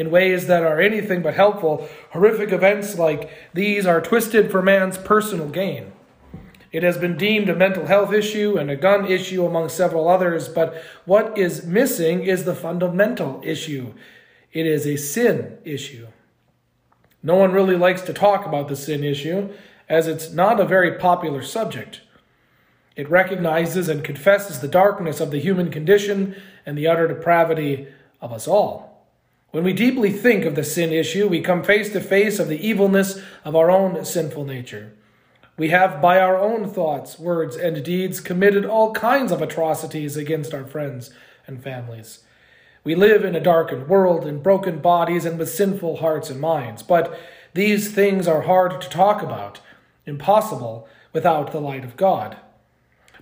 in 0.00 0.10
ways 0.10 0.46
that 0.46 0.62
are 0.62 0.80
anything 0.80 1.20
but 1.20 1.34
helpful. 1.34 1.86
Horrific 2.12 2.52
events 2.52 2.98
like 2.98 3.30
these 3.52 3.84
are 3.84 4.00
twisted 4.00 4.50
for 4.50 4.62
man's 4.62 4.96
personal 4.96 5.50
gain. 5.50 5.92
It 6.72 6.82
has 6.82 6.96
been 6.96 7.18
deemed 7.18 7.50
a 7.50 7.54
mental 7.54 7.84
health 7.84 8.10
issue 8.10 8.56
and 8.56 8.70
a 8.70 8.76
gun 8.76 9.04
issue 9.04 9.44
among 9.44 9.68
several 9.68 10.08
others, 10.08 10.48
but 10.48 10.82
what 11.04 11.36
is 11.36 11.66
missing 11.66 12.22
is 12.22 12.44
the 12.44 12.54
fundamental 12.54 13.42
issue. 13.44 13.92
It 14.54 14.64
is 14.64 14.86
a 14.86 14.96
sin 14.96 15.58
issue. 15.64 16.06
No 17.22 17.34
one 17.34 17.52
really 17.52 17.76
likes 17.76 18.00
to 18.02 18.14
talk 18.14 18.46
about 18.46 18.68
the 18.68 18.76
sin 18.76 19.04
issue, 19.04 19.50
as 19.86 20.06
it's 20.06 20.32
not 20.32 20.60
a 20.60 20.64
very 20.64 20.96
popular 20.98 21.42
subject. 21.42 22.00
It 22.96 23.10
recognizes 23.10 23.90
and 23.90 24.02
confesses 24.02 24.60
the 24.60 24.68
darkness 24.68 25.20
of 25.20 25.30
the 25.30 25.40
human 25.40 25.70
condition 25.70 26.36
and 26.64 26.78
the 26.78 26.86
utter 26.86 27.06
depravity 27.06 27.88
of 28.22 28.32
us 28.32 28.48
all. 28.48 28.89
When 29.50 29.64
we 29.64 29.72
deeply 29.72 30.12
think 30.12 30.44
of 30.44 30.54
the 30.54 30.62
sin 30.62 30.92
issue, 30.92 31.26
we 31.26 31.40
come 31.40 31.64
face 31.64 31.92
to 31.92 32.00
face 32.00 32.38
of 32.38 32.48
the 32.48 32.64
evilness 32.64 33.20
of 33.44 33.56
our 33.56 33.70
own 33.70 34.04
sinful 34.04 34.44
nature. 34.44 34.92
We 35.56 35.70
have, 35.70 36.00
by 36.00 36.20
our 36.20 36.38
own 36.38 36.70
thoughts, 36.70 37.18
words, 37.18 37.56
and 37.56 37.84
deeds, 37.84 38.20
committed 38.20 38.64
all 38.64 38.92
kinds 38.92 39.32
of 39.32 39.42
atrocities 39.42 40.16
against 40.16 40.54
our 40.54 40.64
friends 40.64 41.10
and 41.46 41.62
families. 41.62 42.20
We 42.84 42.94
live 42.94 43.24
in 43.24 43.34
a 43.34 43.40
darkened 43.40 43.88
world, 43.88 44.24
in 44.24 44.40
broken 44.40 44.78
bodies, 44.78 45.24
and 45.24 45.38
with 45.38 45.50
sinful 45.50 45.96
hearts 45.96 46.30
and 46.30 46.40
minds. 46.40 46.82
But 46.82 47.18
these 47.52 47.92
things 47.92 48.28
are 48.28 48.42
hard 48.42 48.80
to 48.80 48.88
talk 48.88 49.20
about, 49.20 49.60
impossible 50.06 50.88
without 51.12 51.50
the 51.50 51.60
light 51.60 51.84
of 51.84 51.96
God. 51.96 52.36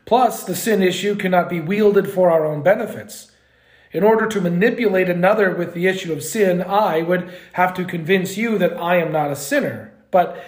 Plus, 0.05 0.45
the 0.45 0.55
sin 0.55 0.83
issue 0.83 1.17
cannot 1.17 1.49
be 1.49 1.61
wielded 1.61 2.09
for 2.09 2.31
our 2.31 2.45
own 2.45 2.63
benefits. 2.63 3.33
In 3.93 4.03
order 4.03 4.27
to 4.27 4.41
manipulate 4.41 5.09
another 5.09 5.55
with 5.55 5.73
the 5.73 5.87
issue 5.87 6.13
of 6.13 6.23
sin, 6.23 6.63
I 6.63 7.03
would 7.03 7.33
have 7.55 7.73
to 7.75 7.85
convince 7.85 8.37
you 8.37 8.59
that 8.59 8.77
I 8.77 8.97
am 8.97 9.13
not 9.13 9.31
a 9.31 9.37
sinner. 9.37 9.95
But 10.11 10.43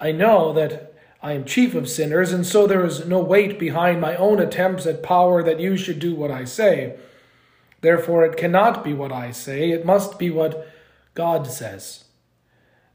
I 0.00 0.12
know 0.12 0.52
that 0.52 0.94
I 1.22 1.32
am 1.32 1.44
chief 1.44 1.74
of 1.74 1.88
sinners, 1.88 2.32
and 2.32 2.46
so 2.46 2.66
there 2.66 2.84
is 2.84 3.06
no 3.06 3.20
weight 3.20 3.58
behind 3.58 4.00
my 4.00 4.16
own 4.16 4.40
attempts 4.40 4.86
at 4.86 5.02
power 5.02 5.42
that 5.42 5.60
you 5.60 5.76
should 5.76 5.98
do 5.98 6.14
what 6.14 6.30
I 6.30 6.44
say. 6.44 6.96
Therefore, 7.82 8.24
it 8.24 8.36
cannot 8.36 8.82
be 8.82 8.92
what 8.94 9.12
I 9.12 9.30
say, 9.30 9.70
it 9.70 9.84
must 9.84 10.18
be 10.18 10.30
what 10.30 10.66
God 11.14 11.46
says. 11.46 12.04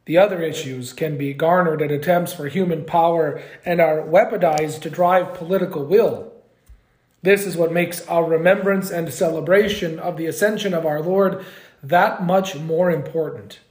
The 0.05 0.17
other 0.17 0.41
issues 0.41 0.93
can 0.93 1.17
be 1.17 1.34
garnered 1.34 1.81
at 1.81 1.91
attempts 1.91 2.34
for 2.34 2.47
human 2.47 2.86
power 2.86 3.41
and 3.65 3.81
are 3.81 4.01
weaponized 4.01 4.81
to 4.81 4.89
drive 4.89 5.34
political 5.34 5.86
will. 5.86 6.31
This 7.25 7.47
is 7.47 7.57
what 7.57 7.73
makes 7.73 8.05
our 8.07 8.23
remembrance 8.23 8.91
and 8.91 9.11
celebration 9.11 9.97
of 9.97 10.15
the 10.15 10.27
ascension 10.27 10.75
of 10.75 10.85
our 10.85 11.01
Lord 11.01 11.43
that 11.81 12.23
much 12.23 12.55
more 12.55 12.91
important. 12.91 13.61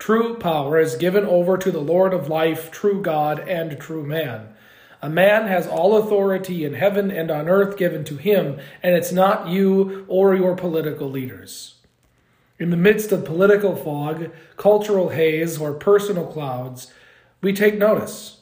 True 0.00 0.36
power 0.36 0.80
is 0.80 0.96
given 0.96 1.24
over 1.24 1.56
to 1.56 1.70
the 1.70 1.78
Lord 1.78 2.12
of 2.12 2.28
life, 2.28 2.72
true 2.72 3.00
God 3.00 3.38
and 3.48 3.78
true 3.78 4.04
man. 4.04 4.48
A 5.00 5.08
man 5.08 5.46
has 5.46 5.68
all 5.68 5.96
authority 5.96 6.64
in 6.64 6.74
heaven 6.74 7.12
and 7.12 7.30
on 7.30 7.48
earth 7.48 7.76
given 7.76 8.02
to 8.02 8.16
him, 8.16 8.58
and 8.82 8.96
it's 8.96 9.12
not 9.12 9.46
you 9.46 10.04
or 10.08 10.34
your 10.34 10.56
political 10.56 11.08
leaders. 11.08 11.76
In 12.58 12.70
the 12.70 12.76
midst 12.76 13.12
of 13.12 13.24
political 13.24 13.76
fog, 13.76 14.32
cultural 14.56 15.10
haze, 15.10 15.56
or 15.60 15.72
personal 15.72 16.26
clouds, 16.26 16.92
we 17.42 17.52
take 17.52 17.78
notice. 17.78 18.40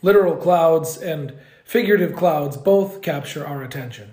Literal 0.00 0.36
clouds 0.36 0.96
and 0.96 1.34
Figurative 1.72 2.14
clouds 2.14 2.58
both 2.58 3.00
capture 3.00 3.46
our 3.46 3.62
attention. 3.62 4.10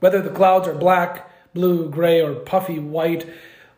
Whether 0.00 0.20
the 0.20 0.28
clouds 0.28 0.68
are 0.68 0.74
black, 0.74 1.26
blue, 1.54 1.88
gray, 1.88 2.20
or 2.20 2.34
puffy 2.34 2.78
white, 2.78 3.26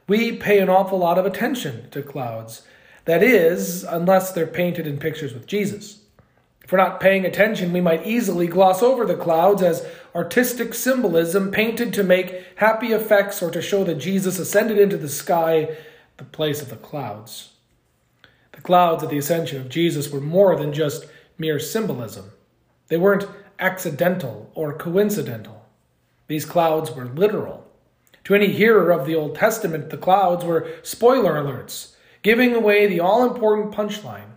we 0.08 0.32
pay 0.32 0.58
an 0.58 0.68
awful 0.68 0.98
lot 0.98 1.16
of 1.16 1.24
attention 1.24 1.88
to 1.90 2.02
clouds. 2.02 2.62
That 3.04 3.22
is, 3.22 3.84
unless 3.84 4.32
they're 4.32 4.48
painted 4.48 4.88
in 4.88 4.98
pictures 4.98 5.32
with 5.32 5.46
Jesus. 5.46 6.00
If 6.64 6.72
we're 6.72 6.78
not 6.78 6.98
paying 6.98 7.24
attention, 7.24 7.72
we 7.72 7.80
might 7.80 8.04
easily 8.04 8.48
gloss 8.48 8.82
over 8.82 9.06
the 9.06 9.14
clouds 9.14 9.62
as 9.62 9.86
artistic 10.12 10.74
symbolism 10.74 11.52
painted 11.52 11.94
to 11.94 12.02
make 12.02 12.44
happy 12.56 12.88
effects 12.88 13.40
or 13.40 13.52
to 13.52 13.62
show 13.62 13.84
that 13.84 14.00
Jesus 14.00 14.40
ascended 14.40 14.76
into 14.76 14.96
the 14.96 15.08
sky, 15.08 15.76
the 16.16 16.24
place 16.24 16.60
of 16.60 16.68
the 16.68 16.74
clouds. 16.74 17.52
The 18.50 18.60
clouds 18.60 19.04
at 19.04 19.10
the 19.10 19.18
ascension 19.18 19.60
of 19.60 19.68
Jesus 19.68 20.10
were 20.10 20.20
more 20.20 20.56
than 20.56 20.72
just 20.72 21.06
mere 21.38 21.60
symbolism. 21.60 22.32
They 22.88 22.96
weren't 22.96 23.26
accidental 23.58 24.50
or 24.54 24.72
coincidental. 24.72 25.66
These 26.26 26.44
clouds 26.44 26.90
were 26.90 27.04
literal. 27.04 27.66
To 28.24 28.34
any 28.34 28.48
hearer 28.48 28.90
of 28.90 29.06
the 29.06 29.14
Old 29.14 29.34
Testament, 29.36 29.90
the 29.90 29.98
clouds 29.98 30.44
were 30.44 30.70
spoiler 30.82 31.34
alerts, 31.34 31.94
giving 32.22 32.54
away 32.54 32.86
the 32.86 33.00
all 33.00 33.24
important 33.24 33.74
punchline. 33.74 34.30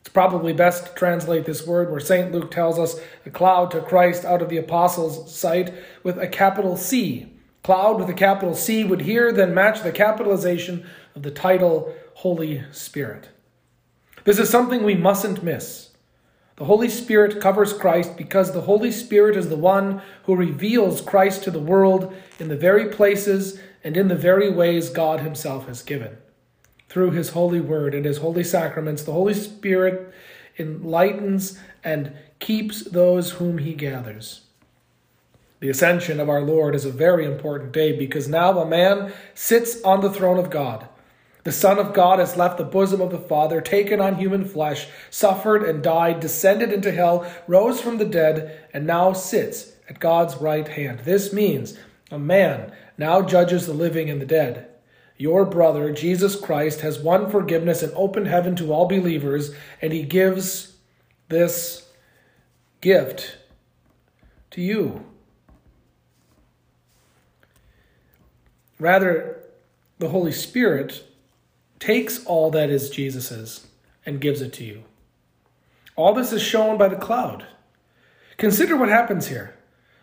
It's 0.00 0.12
probably 0.12 0.52
best 0.52 0.86
to 0.86 0.94
translate 0.94 1.44
this 1.44 1.66
word 1.66 1.90
where 1.90 2.00
St. 2.00 2.32
Luke 2.32 2.50
tells 2.50 2.78
us 2.78 3.00
a 3.24 3.30
cloud 3.30 3.70
to 3.72 3.80
Christ 3.80 4.24
out 4.24 4.42
of 4.42 4.48
the 4.48 4.56
apostles' 4.56 5.34
sight 5.34 5.72
with 6.02 6.18
a 6.18 6.28
capital 6.28 6.76
C. 6.76 7.32
Cloud 7.62 7.98
with 7.98 8.08
a 8.08 8.14
capital 8.14 8.54
C 8.54 8.84
would 8.84 9.02
here 9.02 9.32
then 9.32 9.54
match 9.54 9.82
the 9.82 9.90
capitalization 9.90 10.86
of 11.14 11.22
the 11.22 11.32
title 11.32 11.92
Holy 12.14 12.62
Spirit. 12.70 13.28
This 14.24 14.38
is 14.38 14.48
something 14.48 14.82
we 14.82 14.94
mustn't 14.94 15.42
miss. 15.42 15.90
The 16.56 16.64
Holy 16.64 16.88
Spirit 16.88 17.40
covers 17.40 17.74
Christ 17.74 18.16
because 18.16 18.52
the 18.52 18.62
Holy 18.62 18.90
Spirit 18.90 19.36
is 19.36 19.50
the 19.50 19.56
one 19.56 20.00
who 20.24 20.34
reveals 20.34 21.02
Christ 21.02 21.44
to 21.44 21.50
the 21.50 21.58
world 21.58 22.14
in 22.38 22.48
the 22.48 22.56
very 22.56 22.88
places 22.88 23.60
and 23.84 23.94
in 23.94 24.08
the 24.08 24.16
very 24.16 24.50
ways 24.50 24.88
God 24.88 25.20
Himself 25.20 25.68
has 25.68 25.82
given. 25.82 26.16
Through 26.88 27.10
His 27.10 27.30
holy 27.30 27.60
word 27.60 27.94
and 27.94 28.06
His 28.06 28.18
holy 28.18 28.42
sacraments, 28.42 29.02
the 29.02 29.12
Holy 29.12 29.34
Spirit 29.34 30.12
enlightens 30.58 31.58
and 31.84 32.12
keeps 32.38 32.82
those 32.84 33.32
whom 33.32 33.58
He 33.58 33.74
gathers. 33.74 34.46
The 35.60 35.68
ascension 35.68 36.20
of 36.20 36.30
our 36.30 36.40
Lord 36.40 36.74
is 36.74 36.86
a 36.86 36.90
very 36.90 37.26
important 37.26 37.72
day 37.72 37.96
because 37.96 38.28
now 38.28 38.58
a 38.58 38.66
man 38.66 39.12
sits 39.34 39.82
on 39.82 40.00
the 40.00 40.10
throne 40.10 40.38
of 40.38 40.50
God. 40.50 40.88
The 41.46 41.52
Son 41.52 41.78
of 41.78 41.94
God 41.94 42.18
has 42.18 42.36
left 42.36 42.58
the 42.58 42.64
bosom 42.64 43.00
of 43.00 43.12
the 43.12 43.20
Father, 43.20 43.60
taken 43.60 44.00
on 44.00 44.16
human 44.16 44.44
flesh, 44.44 44.88
suffered 45.10 45.62
and 45.62 45.80
died, 45.80 46.18
descended 46.18 46.72
into 46.72 46.90
hell, 46.90 47.24
rose 47.46 47.80
from 47.80 47.98
the 47.98 48.04
dead, 48.04 48.66
and 48.72 48.84
now 48.84 49.12
sits 49.12 49.70
at 49.88 50.00
God's 50.00 50.38
right 50.38 50.66
hand. 50.66 51.02
This 51.04 51.32
means 51.32 51.78
a 52.10 52.18
man 52.18 52.72
now 52.98 53.22
judges 53.22 53.64
the 53.64 53.72
living 53.72 54.10
and 54.10 54.20
the 54.20 54.26
dead. 54.26 54.66
your 55.18 55.44
brother, 55.44 55.92
Jesus 55.92 56.34
Christ, 56.34 56.80
has 56.80 56.98
won 56.98 57.30
forgiveness 57.30 57.80
and 57.80 57.92
opened 57.94 58.26
heaven 58.26 58.56
to 58.56 58.72
all 58.72 58.88
believers, 58.88 59.54
and 59.80 59.92
he 59.92 60.02
gives 60.02 60.76
this 61.28 61.88
gift 62.80 63.38
to 64.50 64.60
you. 64.60 65.06
Rather, 68.80 69.44
the 70.00 70.08
Holy 70.08 70.32
Spirit 70.32 71.04
takes 71.78 72.24
all 72.24 72.50
that 72.50 72.70
is 72.70 72.90
Jesus's 72.90 73.66
and 74.04 74.20
gives 74.20 74.40
it 74.40 74.52
to 74.54 74.64
you. 74.64 74.84
All 75.96 76.12
this 76.12 76.32
is 76.32 76.42
shown 76.42 76.76
by 76.78 76.88
the 76.88 76.96
cloud. 76.96 77.46
Consider 78.36 78.76
what 78.76 78.88
happens 78.88 79.28
here. 79.28 79.54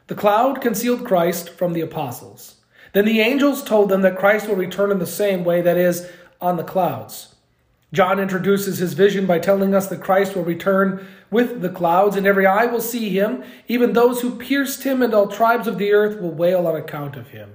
The 0.07 0.15
cloud 0.15 0.59
concealed 0.59 1.05
Christ 1.05 1.49
from 1.49 1.73
the 1.73 1.81
apostles. 1.81 2.55
Then 2.93 3.05
the 3.05 3.21
angels 3.21 3.63
told 3.63 3.89
them 3.89 4.01
that 4.01 4.17
Christ 4.17 4.47
will 4.47 4.55
return 4.55 4.91
in 4.91 4.99
the 4.99 5.07
same 5.07 5.43
way, 5.43 5.61
that 5.61 5.77
is, 5.77 6.09
on 6.41 6.57
the 6.57 6.63
clouds. 6.63 7.35
John 7.93 8.19
introduces 8.19 8.79
his 8.79 8.93
vision 8.93 9.27
by 9.27 9.37
telling 9.37 9.75
us 9.75 9.87
that 9.87 10.01
Christ 10.01 10.35
will 10.35 10.43
return 10.43 11.05
with 11.29 11.61
the 11.61 11.69
clouds, 11.69 12.15
and 12.15 12.25
every 12.25 12.45
eye 12.45 12.65
will 12.65 12.81
see 12.81 13.09
him. 13.09 13.43
Even 13.67 13.93
those 13.93 14.21
who 14.21 14.35
pierced 14.35 14.83
him 14.83 15.01
and 15.01 15.13
all 15.13 15.27
tribes 15.27 15.67
of 15.67 15.77
the 15.77 15.93
earth 15.93 16.19
will 16.19 16.31
wail 16.31 16.65
on 16.67 16.75
account 16.75 17.15
of 17.15 17.29
him. 17.29 17.53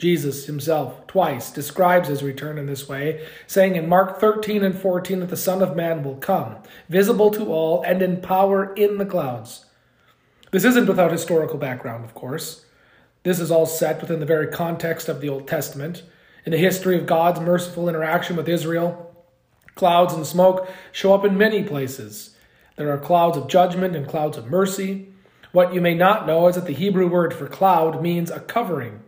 Jesus 0.00 0.46
himself 0.46 1.06
twice 1.06 1.50
describes 1.50 2.08
his 2.08 2.22
return 2.22 2.56
in 2.56 2.64
this 2.64 2.88
way, 2.88 3.26
saying 3.46 3.76
in 3.76 3.86
Mark 3.86 4.18
13 4.18 4.64
and 4.64 4.76
14 4.76 5.20
that 5.20 5.28
the 5.28 5.36
Son 5.36 5.60
of 5.60 5.76
Man 5.76 6.02
will 6.02 6.16
come, 6.16 6.56
visible 6.88 7.30
to 7.32 7.52
all 7.52 7.82
and 7.82 8.00
in 8.00 8.22
power 8.22 8.72
in 8.72 8.96
the 8.96 9.04
clouds. 9.04 9.66
This 10.52 10.64
isn't 10.64 10.88
without 10.88 11.12
historical 11.12 11.58
background, 11.58 12.06
of 12.06 12.14
course. 12.14 12.64
This 13.24 13.38
is 13.38 13.50
all 13.50 13.66
set 13.66 14.00
within 14.00 14.20
the 14.20 14.26
very 14.26 14.46
context 14.46 15.06
of 15.10 15.20
the 15.20 15.28
Old 15.28 15.46
Testament. 15.46 16.02
In 16.46 16.52
the 16.52 16.58
history 16.58 16.96
of 16.96 17.04
God's 17.04 17.38
merciful 17.38 17.86
interaction 17.86 18.36
with 18.36 18.48
Israel, 18.48 19.14
clouds 19.74 20.14
and 20.14 20.26
smoke 20.26 20.66
show 20.92 21.12
up 21.12 21.26
in 21.26 21.36
many 21.36 21.62
places. 21.62 22.34
There 22.76 22.90
are 22.90 22.96
clouds 22.96 23.36
of 23.36 23.48
judgment 23.48 23.94
and 23.94 24.08
clouds 24.08 24.38
of 24.38 24.46
mercy. 24.46 25.12
What 25.52 25.74
you 25.74 25.82
may 25.82 25.92
not 25.92 26.26
know 26.26 26.48
is 26.48 26.54
that 26.54 26.64
the 26.64 26.72
Hebrew 26.72 27.06
word 27.06 27.34
for 27.34 27.46
cloud 27.46 28.02
means 28.02 28.30
a 28.30 28.40
covering. 28.40 29.02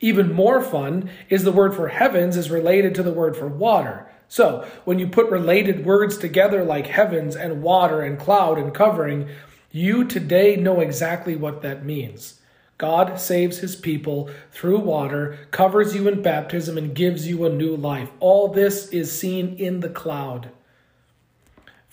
Even 0.00 0.32
more 0.32 0.62
fun 0.62 1.10
is 1.28 1.44
the 1.44 1.52
word 1.52 1.74
for 1.74 1.88
heavens 1.88 2.36
is 2.36 2.50
related 2.50 2.94
to 2.94 3.02
the 3.02 3.12
word 3.12 3.36
for 3.36 3.48
water. 3.48 4.08
So, 4.28 4.66
when 4.84 4.98
you 4.98 5.06
put 5.06 5.30
related 5.30 5.86
words 5.86 6.18
together 6.18 6.64
like 6.64 6.88
heavens 6.88 7.36
and 7.36 7.62
water 7.62 8.02
and 8.02 8.18
cloud 8.18 8.58
and 8.58 8.74
covering, 8.74 9.28
you 9.70 10.04
today 10.04 10.56
know 10.56 10.80
exactly 10.80 11.36
what 11.36 11.62
that 11.62 11.84
means. 11.84 12.40
God 12.78 13.18
saves 13.18 13.58
his 13.58 13.76
people 13.76 14.28
through 14.50 14.80
water, 14.80 15.38
covers 15.50 15.94
you 15.94 16.08
in 16.08 16.22
baptism, 16.22 16.76
and 16.76 16.94
gives 16.94 17.26
you 17.26 17.46
a 17.46 17.50
new 17.50 17.74
life. 17.74 18.10
All 18.20 18.48
this 18.48 18.88
is 18.88 19.16
seen 19.16 19.54
in 19.56 19.80
the 19.80 19.88
cloud. 19.88 20.50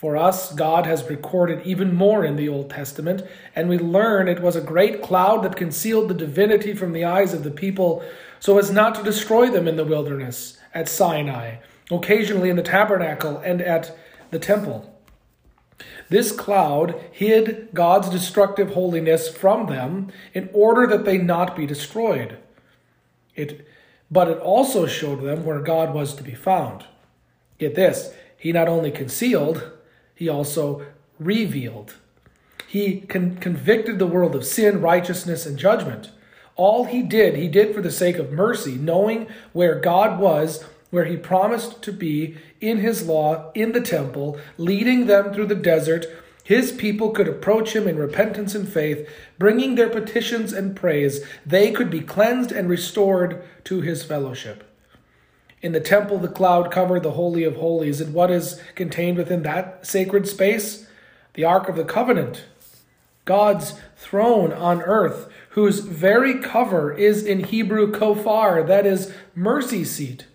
For 0.03 0.17
us, 0.17 0.51
God 0.51 0.85
has 0.85 1.09
recorded 1.09 1.65
even 1.65 1.95
more 1.95 2.25
in 2.25 2.35
the 2.35 2.49
Old 2.49 2.69
Testament, 2.69 3.23
and 3.55 3.69
we 3.69 3.77
learn 3.77 4.27
it 4.27 4.41
was 4.41 4.57
a 4.57 4.59
great 4.59 5.01
cloud 5.01 5.43
that 5.43 5.55
concealed 5.55 6.09
the 6.09 6.13
divinity 6.13 6.73
from 6.73 6.91
the 6.91 7.05
eyes 7.05 7.33
of 7.33 7.45
the 7.45 7.49
people 7.49 8.03
so 8.37 8.57
as 8.57 8.69
not 8.69 8.95
to 8.95 9.03
destroy 9.03 9.49
them 9.49 9.65
in 9.65 9.77
the 9.77 9.85
wilderness, 9.85 10.57
at 10.73 10.89
Sinai, 10.89 11.59
occasionally 11.89 12.49
in 12.49 12.57
the 12.57 12.61
tabernacle, 12.61 13.37
and 13.45 13.61
at 13.61 13.97
the 14.29 14.39
temple. 14.39 14.93
This 16.09 16.33
cloud 16.33 17.01
hid 17.13 17.69
God's 17.73 18.09
destructive 18.09 18.73
holiness 18.73 19.29
from 19.29 19.67
them 19.67 20.11
in 20.33 20.49
order 20.51 20.85
that 20.85 21.05
they 21.05 21.17
not 21.17 21.55
be 21.55 21.65
destroyed. 21.65 22.39
It, 23.37 23.65
but 24.11 24.27
it 24.27 24.39
also 24.39 24.85
showed 24.85 25.21
them 25.21 25.45
where 25.45 25.61
God 25.61 25.93
was 25.93 26.13
to 26.15 26.23
be 26.23 26.35
found. 26.35 26.83
Get 27.57 27.75
this, 27.75 28.13
he 28.37 28.51
not 28.51 28.67
only 28.67 28.91
concealed, 28.91 29.71
he 30.15 30.29
also 30.29 30.85
revealed. 31.19 31.95
He 32.67 33.01
con- 33.01 33.37
convicted 33.37 33.99
the 33.99 34.07
world 34.07 34.35
of 34.35 34.45
sin, 34.45 34.81
righteousness, 34.81 35.45
and 35.45 35.57
judgment. 35.57 36.11
All 36.55 36.85
he 36.85 37.01
did, 37.01 37.35
he 37.35 37.47
did 37.47 37.73
for 37.73 37.81
the 37.81 37.91
sake 37.91 38.17
of 38.17 38.31
mercy, 38.31 38.75
knowing 38.75 39.27
where 39.53 39.79
God 39.79 40.19
was, 40.19 40.63
where 40.91 41.05
he 41.05 41.17
promised 41.17 41.81
to 41.81 41.91
be 41.91 42.37
in 42.61 42.77
his 42.77 43.07
law, 43.07 43.51
in 43.53 43.71
the 43.71 43.81
temple, 43.81 44.39
leading 44.57 45.07
them 45.07 45.33
through 45.33 45.47
the 45.47 45.55
desert. 45.55 46.05
His 46.43 46.71
people 46.71 47.11
could 47.11 47.27
approach 47.27 47.75
him 47.75 47.87
in 47.87 47.97
repentance 47.97 48.53
and 48.53 48.67
faith, 48.67 49.09
bringing 49.39 49.75
their 49.75 49.89
petitions 49.89 50.53
and 50.53 50.75
praise. 50.75 51.25
They 51.45 51.71
could 51.71 51.89
be 51.89 52.01
cleansed 52.01 52.51
and 52.51 52.69
restored 52.69 53.43
to 53.63 53.81
his 53.81 54.03
fellowship. 54.03 54.63
In 55.63 55.71
the 55.71 55.79
temple, 55.79 56.19
the 56.19 56.27
cloud 56.27 56.71
covered 56.71 57.03
the 57.03 57.11
Holy 57.11 57.45
of 57.45 57.55
Holies. 57.55 58.01
And 58.01 58.13
what 58.13 58.29
is 58.29 58.59
contained 58.75 59.17
within 59.17 59.43
that 59.43 59.87
sacred 59.87 60.27
space? 60.27 60.85
The 61.35 61.45
Ark 61.45 61.69
of 61.69 61.77
the 61.77 61.85
Covenant, 61.85 62.43
God's 63.25 63.79
throne 63.95 64.51
on 64.51 64.81
earth, 64.81 65.29
whose 65.51 65.79
very 65.79 66.39
cover 66.39 66.91
is 66.93 67.23
in 67.23 67.45
Hebrew 67.45 67.91
kofar, 67.91 68.67
that 68.67 68.85
is, 68.85 69.13
mercy 69.33 69.85
seat. 69.85 70.27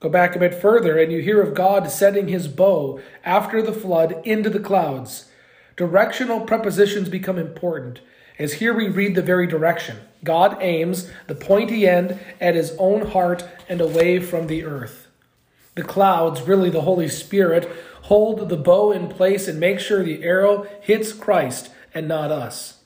Go 0.00 0.08
back 0.08 0.34
a 0.34 0.40
bit 0.40 0.54
further, 0.54 0.98
and 0.98 1.12
you 1.12 1.22
hear 1.22 1.40
of 1.40 1.54
God 1.54 1.88
setting 1.90 2.28
his 2.28 2.48
bow 2.48 3.00
after 3.24 3.62
the 3.62 3.72
flood 3.72 4.20
into 4.24 4.50
the 4.50 4.60
clouds. 4.60 5.30
Directional 5.76 6.40
prepositions 6.40 7.08
become 7.08 7.38
important, 7.38 8.00
as 8.38 8.54
here 8.54 8.74
we 8.74 8.88
read 8.88 9.14
the 9.14 9.22
very 9.22 9.46
direction. 9.46 9.98
God 10.24 10.56
aims 10.60 11.10
the 11.26 11.34
pointy 11.34 11.86
end 11.86 12.18
at 12.40 12.54
his 12.54 12.74
own 12.78 13.08
heart 13.08 13.44
and 13.68 13.80
away 13.80 14.18
from 14.20 14.46
the 14.46 14.64
earth. 14.64 15.06
The 15.74 15.82
clouds, 15.82 16.42
really 16.42 16.70
the 16.70 16.82
Holy 16.82 17.08
Spirit, 17.08 17.70
hold 18.02 18.48
the 18.48 18.56
bow 18.56 18.92
in 18.92 19.08
place 19.08 19.46
and 19.48 19.60
make 19.60 19.78
sure 19.78 20.02
the 20.02 20.24
arrow 20.24 20.66
hits 20.80 21.12
Christ 21.12 21.70
and 21.94 22.08
not 22.08 22.32
us. 22.32 22.80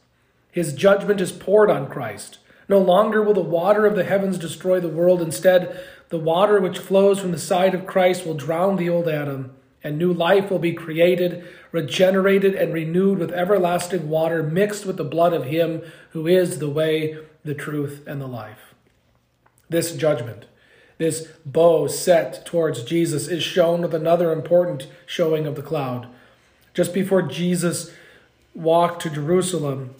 His 0.50 0.72
judgment 0.72 1.20
is 1.20 1.32
poured 1.32 1.70
on 1.70 1.88
Christ. 1.88 2.38
No 2.68 2.78
longer 2.78 3.22
will 3.22 3.34
the 3.34 3.40
water 3.40 3.86
of 3.86 3.96
the 3.96 4.04
heavens 4.04 4.38
destroy 4.38 4.80
the 4.80 4.88
world. 4.88 5.22
Instead, 5.22 5.80
the 6.08 6.18
water 6.18 6.60
which 6.60 6.78
flows 6.78 7.20
from 7.20 7.32
the 7.32 7.38
side 7.38 7.74
of 7.74 7.86
Christ 7.86 8.26
will 8.26 8.34
drown 8.34 8.76
the 8.76 8.88
old 8.88 9.08
Adam, 9.08 9.54
and 9.82 9.96
new 9.96 10.12
life 10.12 10.50
will 10.50 10.58
be 10.58 10.72
created, 10.72 11.46
regenerated, 11.72 12.54
and 12.54 12.72
renewed 12.72 13.18
with 13.18 13.32
everlasting 13.32 14.08
water 14.08 14.42
mixed 14.42 14.84
with 14.84 14.96
the 14.96 15.04
blood 15.04 15.32
of 15.32 15.46
Him 15.46 15.82
who 16.10 16.26
is 16.26 16.58
the 16.58 16.68
way, 16.68 17.16
the 17.44 17.54
truth, 17.54 18.02
and 18.06 18.20
the 18.20 18.26
life. 18.26 18.74
This 19.68 19.94
judgment, 19.94 20.46
this 20.98 21.28
bow 21.46 21.86
set 21.86 22.44
towards 22.44 22.82
Jesus, 22.82 23.28
is 23.28 23.42
shown 23.42 23.80
with 23.82 23.94
another 23.94 24.32
important 24.32 24.86
showing 25.06 25.46
of 25.46 25.56
the 25.56 25.62
cloud. 25.62 26.08
Just 26.74 26.92
before 26.92 27.22
Jesus 27.22 27.90
walked 28.54 29.02
to 29.02 29.10
Jerusalem, 29.10 29.94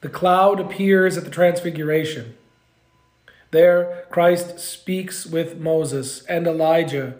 the 0.00 0.08
cloud 0.08 0.60
appears 0.60 1.16
at 1.16 1.24
the 1.24 1.30
Transfiguration. 1.30 2.34
There, 3.50 4.04
Christ 4.10 4.58
speaks 4.60 5.26
with 5.26 5.58
Moses 5.58 6.24
and 6.26 6.46
Elijah 6.46 7.16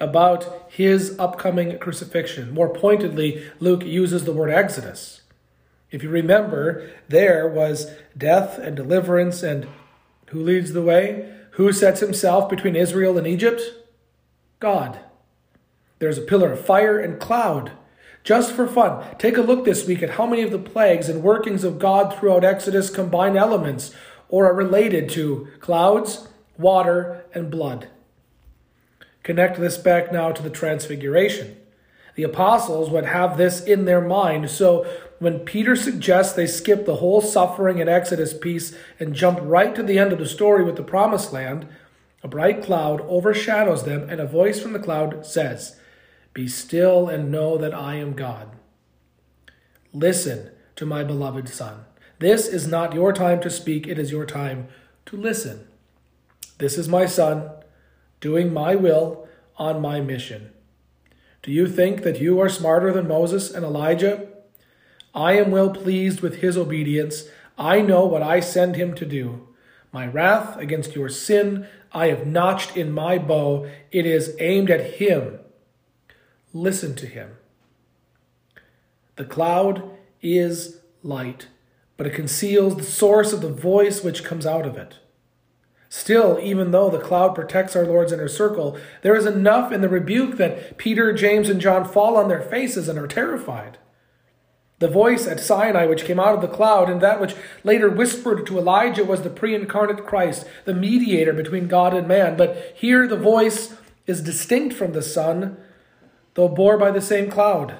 about 0.00 0.59
his 0.70 1.18
upcoming 1.18 1.76
crucifixion. 1.78 2.54
More 2.54 2.72
pointedly, 2.72 3.44
Luke 3.58 3.84
uses 3.84 4.24
the 4.24 4.32
word 4.32 4.50
Exodus. 4.50 5.22
If 5.90 6.04
you 6.04 6.08
remember, 6.08 6.88
there 7.08 7.48
was 7.48 7.90
death 8.16 8.56
and 8.56 8.76
deliverance, 8.76 9.42
and 9.42 9.66
who 10.26 10.40
leads 10.40 10.72
the 10.72 10.82
way? 10.82 11.28
Who 11.54 11.72
sets 11.72 11.98
himself 11.98 12.48
between 12.48 12.76
Israel 12.76 13.18
and 13.18 13.26
Egypt? 13.26 13.60
God. 14.60 15.00
There's 15.98 16.18
a 16.18 16.22
pillar 16.22 16.52
of 16.52 16.64
fire 16.64 17.00
and 17.00 17.18
cloud. 17.18 17.72
Just 18.22 18.52
for 18.52 18.68
fun, 18.68 19.04
take 19.18 19.36
a 19.36 19.42
look 19.42 19.64
this 19.64 19.88
week 19.88 20.04
at 20.04 20.10
how 20.10 20.26
many 20.26 20.42
of 20.42 20.52
the 20.52 20.58
plagues 20.58 21.08
and 21.08 21.20
workings 21.20 21.64
of 21.64 21.80
God 21.80 22.14
throughout 22.14 22.44
Exodus 22.44 22.90
combine 22.90 23.36
elements 23.36 23.92
or 24.28 24.46
are 24.46 24.54
related 24.54 25.08
to 25.10 25.48
clouds, 25.58 26.28
water, 26.56 27.24
and 27.34 27.50
blood. 27.50 27.88
Connect 29.22 29.58
this 29.58 29.78
back 29.78 30.12
now 30.12 30.32
to 30.32 30.42
the 30.42 30.50
Transfiguration. 30.50 31.56
The 32.14 32.22
apostles 32.22 32.90
would 32.90 33.06
have 33.06 33.36
this 33.36 33.62
in 33.62 33.84
their 33.84 34.00
mind, 34.00 34.50
so 34.50 34.86
when 35.18 35.40
Peter 35.40 35.76
suggests 35.76 36.34
they 36.34 36.46
skip 36.46 36.86
the 36.86 36.96
whole 36.96 37.20
suffering 37.20 37.80
and 37.80 37.90
Exodus 37.90 38.32
piece 38.32 38.74
and 38.98 39.14
jump 39.14 39.38
right 39.42 39.74
to 39.74 39.82
the 39.82 39.98
end 39.98 40.12
of 40.12 40.18
the 40.18 40.26
story 40.26 40.64
with 40.64 40.76
the 40.76 40.82
promised 40.82 41.32
land, 41.32 41.68
a 42.22 42.28
bright 42.28 42.62
cloud 42.62 43.00
overshadows 43.02 43.84
them, 43.84 44.08
and 44.08 44.20
a 44.20 44.26
voice 44.26 44.60
from 44.60 44.72
the 44.72 44.78
cloud 44.78 45.24
says, 45.24 45.78
Be 46.34 46.48
still 46.48 47.08
and 47.08 47.30
know 47.30 47.58
that 47.58 47.74
I 47.74 47.96
am 47.96 48.14
God. 48.14 48.48
Listen 49.92 50.50
to 50.76 50.86
my 50.86 51.04
beloved 51.04 51.48
Son. 51.48 51.84
This 52.18 52.46
is 52.46 52.66
not 52.66 52.94
your 52.94 53.12
time 53.12 53.40
to 53.42 53.50
speak, 53.50 53.86
it 53.86 53.98
is 53.98 54.10
your 54.10 54.26
time 54.26 54.68
to 55.06 55.16
listen. 55.16 55.66
This 56.58 56.76
is 56.76 56.88
my 56.88 57.06
Son, 57.06 57.50
doing 58.20 58.52
my 58.52 58.74
will 58.74 59.26
on 59.56 59.80
my 59.80 60.00
mission. 60.00 60.52
Do 61.42 61.52
you 61.52 61.66
think 61.66 62.02
that 62.02 62.20
you 62.20 62.40
are 62.40 62.48
smarter 62.48 62.92
than 62.92 63.08
Moses 63.08 63.50
and 63.50 63.64
Elijah? 63.64 64.28
I 65.14 65.32
am 65.32 65.50
well 65.50 65.70
pleased 65.70 66.20
with 66.20 66.36
his 66.36 66.56
obedience. 66.56 67.24
I 67.58 67.80
know 67.80 68.04
what 68.06 68.22
I 68.22 68.40
send 68.40 68.76
him 68.76 68.94
to 68.94 69.06
do. 69.06 69.48
My 69.92 70.06
wrath 70.06 70.56
against 70.58 70.94
your 70.94 71.08
sin 71.08 71.66
I 71.92 72.06
have 72.08 72.26
notched 72.26 72.76
in 72.76 72.92
my 72.92 73.18
bow. 73.18 73.68
It 73.90 74.06
is 74.06 74.36
aimed 74.38 74.70
at 74.70 74.94
him. 74.94 75.40
Listen 76.52 76.94
to 76.96 77.06
him. 77.06 77.32
The 79.16 79.24
cloud 79.24 79.90
is 80.22 80.80
light, 81.02 81.48
but 81.96 82.06
it 82.06 82.14
conceals 82.14 82.76
the 82.76 82.84
source 82.84 83.32
of 83.32 83.40
the 83.40 83.52
voice 83.52 84.04
which 84.04 84.24
comes 84.24 84.46
out 84.46 84.66
of 84.66 84.76
it. 84.76 84.99
Still, 85.92 86.38
even 86.40 86.70
though 86.70 86.88
the 86.88 87.00
cloud 87.00 87.34
protects 87.34 87.74
our 87.74 87.84
Lord's 87.84 88.12
inner 88.12 88.28
circle, 88.28 88.78
there 89.02 89.16
is 89.16 89.26
enough 89.26 89.72
in 89.72 89.80
the 89.80 89.88
rebuke 89.88 90.36
that 90.36 90.78
Peter, 90.78 91.12
James, 91.12 91.50
and 91.50 91.60
John 91.60 91.84
fall 91.84 92.16
on 92.16 92.28
their 92.28 92.40
faces 92.40 92.88
and 92.88 92.96
are 92.96 93.08
terrified. 93.08 93.76
The 94.78 94.86
voice 94.86 95.26
at 95.26 95.40
Sinai, 95.40 95.86
which 95.86 96.04
came 96.04 96.20
out 96.20 96.36
of 96.36 96.42
the 96.42 96.48
cloud, 96.48 96.88
and 96.88 97.00
that 97.00 97.20
which 97.20 97.34
later 97.64 97.90
whispered 97.90 98.46
to 98.46 98.56
Elijah, 98.56 99.04
was 99.04 99.22
the 99.22 99.30
pre 99.30 99.52
incarnate 99.52 100.06
Christ, 100.06 100.46
the 100.64 100.72
mediator 100.72 101.32
between 101.32 101.66
God 101.66 101.92
and 101.92 102.06
man. 102.06 102.36
But 102.36 102.72
here 102.76 103.08
the 103.08 103.16
voice 103.16 103.74
is 104.06 104.22
distinct 104.22 104.76
from 104.76 104.92
the 104.92 105.02
Son, 105.02 105.56
though 106.34 106.48
bore 106.48 106.78
by 106.78 106.92
the 106.92 107.02
same 107.02 107.28
cloud. 107.28 107.74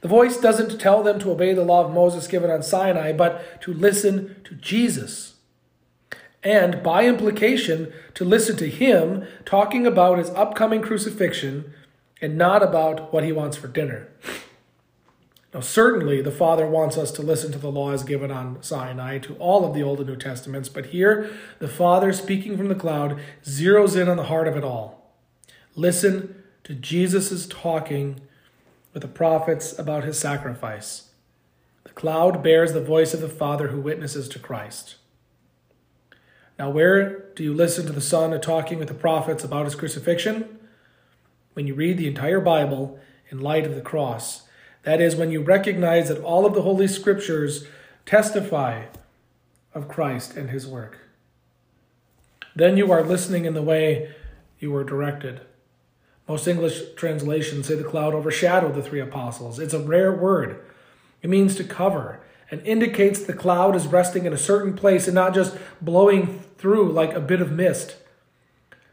The 0.00 0.08
voice 0.08 0.36
doesn't 0.36 0.80
tell 0.80 1.04
them 1.04 1.20
to 1.20 1.30
obey 1.30 1.54
the 1.54 1.64
law 1.64 1.84
of 1.84 1.92
Moses 1.92 2.26
given 2.26 2.50
on 2.50 2.64
Sinai, 2.64 3.12
but 3.12 3.60
to 3.62 3.72
listen 3.72 4.34
to 4.42 4.56
Jesus. 4.56 5.31
And 6.42 6.82
by 6.82 7.04
implication, 7.04 7.92
to 8.14 8.24
listen 8.24 8.56
to 8.56 8.68
him 8.68 9.26
talking 9.44 9.86
about 9.86 10.18
his 10.18 10.30
upcoming 10.30 10.82
crucifixion 10.82 11.72
and 12.20 12.36
not 12.36 12.62
about 12.62 13.12
what 13.12 13.24
he 13.24 13.32
wants 13.32 13.56
for 13.56 13.68
dinner. 13.68 14.08
Now, 15.54 15.60
certainly, 15.60 16.22
the 16.22 16.30
Father 16.30 16.66
wants 16.66 16.96
us 16.96 17.12
to 17.12 17.22
listen 17.22 17.52
to 17.52 17.58
the 17.58 17.70
laws 17.70 18.04
given 18.04 18.30
on 18.30 18.62
Sinai, 18.62 19.18
to 19.18 19.34
all 19.34 19.66
of 19.66 19.74
the 19.74 19.82
Old 19.82 19.98
and 19.98 20.08
New 20.08 20.16
Testaments, 20.16 20.70
but 20.70 20.86
here, 20.86 21.30
the 21.58 21.68
Father, 21.68 22.12
speaking 22.12 22.56
from 22.56 22.68
the 22.68 22.74
cloud, 22.74 23.20
zeroes 23.44 24.00
in 24.00 24.08
on 24.08 24.16
the 24.16 24.24
heart 24.24 24.48
of 24.48 24.56
it 24.56 24.64
all. 24.64 25.12
Listen 25.76 26.42
to 26.64 26.74
Jesus' 26.74 27.46
talking 27.46 28.20
with 28.94 29.02
the 29.02 29.08
prophets 29.08 29.78
about 29.78 30.04
his 30.04 30.18
sacrifice. 30.18 31.10
The 31.84 31.90
cloud 31.90 32.42
bears 32.42 32.72
the 32.72 32.80
voice 32.80 33.12
of 33.12 33.20
the 33.20 33.28
Father 33.28 33.68
who 33.68 33.80
witnesses 33.80 34.28
to 34.30 34.38
Christ. 34.38 34.96
Now, 36.62 36.70
where 36.70 37.24
do 37.34 37.42
you 37.42 37.52
listen 37.52 37.86
to 37.86 37.92
the 37.92 38.00
Son 38.00 38.40
talking 38.40 38.78
with 38.78 38.86
the 38.86 38.94
prophets 38.94 39.42
about 39.42 39.64
his 39.64 39.74
crucifixion? 39.74 40.60
When 41.54 41.66
you 41.66 41.74
read 41.74 41.98
the 41.98 42.06
entire 42.06 42.38
Bible 42.40 43.00
in 43.30 43.40
light 43.40 43.66
of 43.66 43.74
the 43.74 43.80
cross 43.80 44.42
that 44.84 45.00
is, 45.00 45.16
when 45.16 45.32
you 45.32 45.42
recognize 45.42 46.06
that 46.06 46.22
all 46.22 46.46
of 46.46 46.54
the 46.54 46.62
Holy 46.62 46.86
Scriptures 46.86 47.66
testify 48.06 48.84
of 49.74 49.88
Christ 49.88 50.36
and 50.36 50.50
his 50.50 50.64
work. 50.64 51.00
Then 52.54 52.76
you 52.76 52.92
are 52.92 53.02
listening 53.02 53.44
in 53.44 53.54
the 53.54 53.62
way 53.62 54.14
you 54.60 54.70
were 54.70 54.84
directed. 54.84 55.40
Most 56.28 56.46
English 56.46 56.94
translations 56.94 57.66
say 57.66 57.74
the 57.74 57.82
cloud 57.82 58.14
overshadowed 58.14 58.76
the 58.76 58.84
three 58.84 59.00
apostles. 59.00 59.58
It's 59.58 59.74
a 59.74 59.80
rare 59.80 60.12
word. 60.12 60.64
It 61.22 61.30
means 61.30 61.56
to 61.56 61.64
cover 61.64 62.20
and 62.52 62.64
indicates 62.66 63.24
the 63.24 63.32
cloud 63.32 63.74
is 63.74 63.86
resting 63.86 64.26
in 64.26 64.32
a 64.32 64.38
certain 64.38 64.74
place 64.74 65.08
and 65.08 65.14
not 65.14 65.34
just 65.34 65.56
blowing 65.80 66.44
through 66.62 66.92
like 66.92 67.12
a 67.12 67.20
bit 67.20 67.40
of 67.40 67.50
mist. 67.50 67.96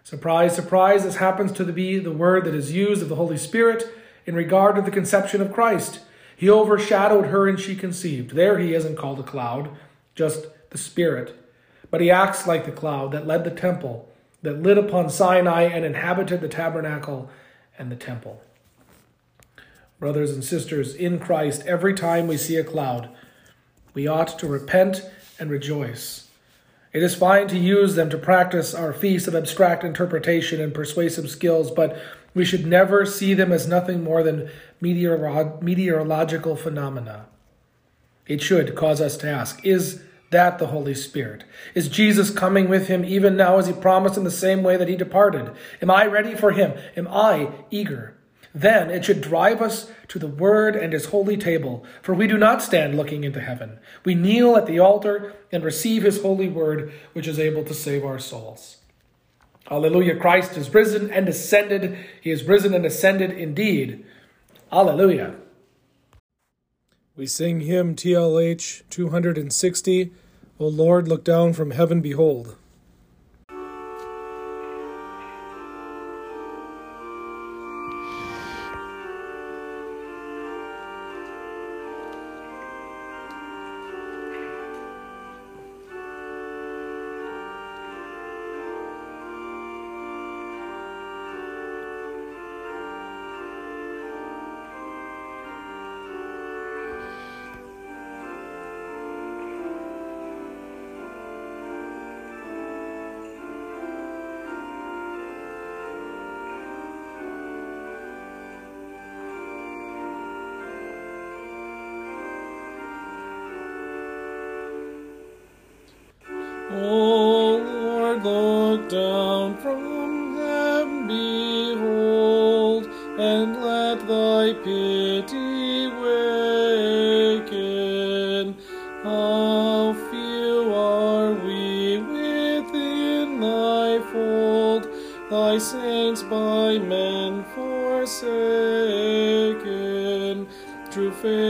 Surprise, 0.03 0.55
surprise, 0.55 1.03
this 1.03 1.17
happens 1.17 1.51
to 1.51 1.63
be 1.65 1.99
the 1.99 2.11
word 2.11 2.45
that 2.45 2.55
is 2.55 2.73
used 2.73 3.03
of 3.03 3.09
the 3.09 3.15
Holy 3.15 3.37
Spirit 3.37 3.93
in 4.25 4.33
regard 4.33 4.75
to 4.75 4.81
the 4.81 4.89
conception 4.89 5.39
of 5.39 5.53
Christ. 5.53 5.99
He 6.35 6.49
overshadowed 6.49 7.27
her 7.27 7.47
and 7.47 7.59
she 7.59 7.75
conceived. 7.75 8.31
There 8.31 8.57
he 8.57 8.73
isn't 8.73 8.95
called 8.95 9.19
a 9.19 9.23
cloud, 9.23 9.69
just 10.15 10.47
the 10.71 10.79
Spirit. 10.79 11.35
But 11.91 12.01
he 12.01 12.09
acts 12.09 12.47
like 12.47 12.65
the 12.65 12.71
cloud 12.71 13.11
that 13.11 13.27
led 13.27 13.43
the 13.43 13.51
temple, 13.51 14.09
that 14.41 14.63
lit 14.63 14.79
upon 14.79 15.11
Sinai 15.11 15.61
and 15.61 15.85
inhabited 15.85 16.41
the 16.41 16.47
tabernacle 16.47 17.29
and 17.77 17.91
the 17.91 17.95
temple. 17.95 18.41
Brothers 19.99 20.31
and 20.31 20.43
sisters, 20.43 20.95
in 20.95 21.19
Christ, 21.19 21.61
every 21.67 21.93
time 21.93 22.25
we 22.25 22.37
see 22.37 22.55
a 22.55 22.63
cloud, 22.63 23.09
we 23.93 24.07
ought 24.07 24.39
to 24.39 24.47
repent 24.47 25.07
and 25.37 25.51
rejoice. 25.51 26.28
It 26.91 27.03
is 27.03 27.15
fine 27.15 27.47
to 27.49 27.57
use 27.57 27.95
them 27.95 28.09
to 28.09 28.17
practice 28.17 28.73
our 28.73 28.93
feast 28.93 29.27
of 29.27 29.35
abstract 29.35 29.83
interpretation 29.83 30.59
and 30.59 30.73
persuasive 30.73 31.29
skills, 31.29 31.69
but 31.69 31.97
we 32.33 32.45
should 32.45 32.65
never 32.65 33.05
see 33.05 33.33
them 33.33 33.51
as 33.51 33.67
nothing 33.67 34.03
more 34.03 34.23
than 34.23 34.49
meteoro- 34.81 35.61
meteorological 35.61 36.55
phenomena. 36.55 37.27
It 38.27 38.41
should 38.41 38.75
cause 38.75 39.01
us 39.01 39.17
to 39.17 39.29
ask 39.29 39.63
Is 39.65 40.03
that 40.31 40.59
the 40.59 40.67
Holy 40.67 40.93
Spirit? 40.93 41.43
Is 41.73 41.89
Jesus 41.89 42.29
coming 42.29 42.69
with 42.69 42.87
him 42.87 43.03
even 43.03 43.35
now 43.35 43.57
as 43.57 43.67
he 43.67 43.73
promised 43.73 44.17
in 44.17 44.23
the 44.23 44.31
same 44.31 44.63
way 44.63 44.77
that 44.77 44.87
he 44.87 44.95
departed? 44.95 45.51
Am 45.81 45.89
I 45.89 46.05
ready 46.05 46.35
for 46.35 46.51
him? 46.51 46.73
Am 46.95 47.07
I 47.07 47.51
eager? 47.71 48.15
Then 48.59 48.91
it 48.91 49.05
should 49.05 49.21
drive 49.21 49.61
us 49.61 49.89
to 50.09 50.19
the 50.19 50.27
Word 50.27 50.75
and 50.75 50.91
His 50.91 51.05
holy 51.05 51.37
table, 51.37 51.85
for 52.01 52.13
we 52.13 52.27
do 52.27 52.37
not 52.37 52.61
stand 52.61 52.97
looking 52.97 53.23
into 53.23 53.39
heaven. 53.39 53.79
We 54.03 54.15
kneel 54.15 54.57
at 54.57 54.65
the 54.65 54.79
altar 54.79 55.33
and 55.49 55.63
receive 55.63 56.03
His 56.03 56.21
holy 56.21 56.49
Word, 56.49 56.91
which 57.13 57.25
is 57.25 57.39
able 57.39 57.63
to 57.63 57.73
save 57.73 58.03
our 58.03 58.19
souls. 58.19 58.77
Alleluia. 59.71 60.19
Christ 60.19 60.57
is 60.57 60.73
risen 60.73 61.09
and 61.09 61.29
ascended. 61.29 61.97
He 62.19 62.31
is 62.31 62.43
risen 62.43 62.73
and 62.73 62.85
ascended 62.85 63.31
indeed. 63.31 64.05
Alleluia. 64.73 65.35
We 67.15 67.27
sing 67.27 67.61
hymn 67.61 67.95
TLH 67.95 68.83
260. 68.89 70.11
O 70.59 70.67
Lord, 70.67 71.07
look 71.07 71.23
down 71.23 71.53
from 71.53 71.71
heaven, 71.71 72.01
behold. 72.01 72.57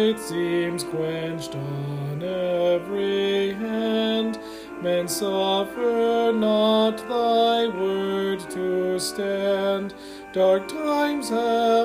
Faith 0.10 0.26
seems 0.26 0.84
quenched 0.86 1.54
on 1.54 2.24
every 2.24 3.54
hand 3.54 4.40
Men 4.82 5.08
suffer 5.08 6.32
not 6.34 6.98
thy 7.10 7.68
word 7.68 8.40
to 8.52 8.98
stand. 8.98 9.94
Dark 10.32 10.68
times 10.70 11.30
have 11.30 11.79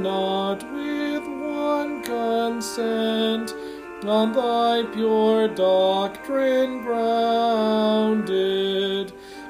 hearts 0.00 0.64
with 0.64 1.26
one 1.26 2.02
consent 2.02 3.54
on 4.04 4.32
thy 4.32 4.82
pure 4.92 5.48
doctrine 5.48 6.82
grounded, 6.82 8.32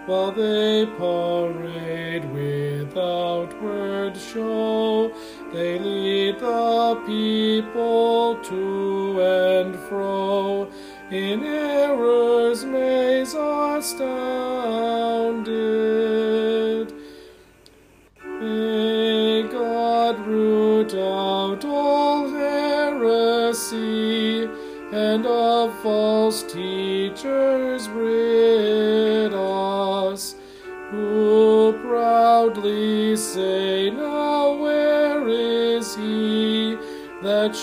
while 0.07 0.33
they 0.33 0.87
parade 0.99 2.25
with 2.33 2.97
outward 2.97 4.17
show 4.17 5.13
They 5.53 5.79
lead 5.79 6.39
the 6.39 7.03
people 7.07 8.37
to 8.43 9.21
and 9.21 9.79
fro 9.81 10.69
in 11.11 11.45
error's 11.45 12.65
maze 12.65 13.35
astounded. 13.35 15.12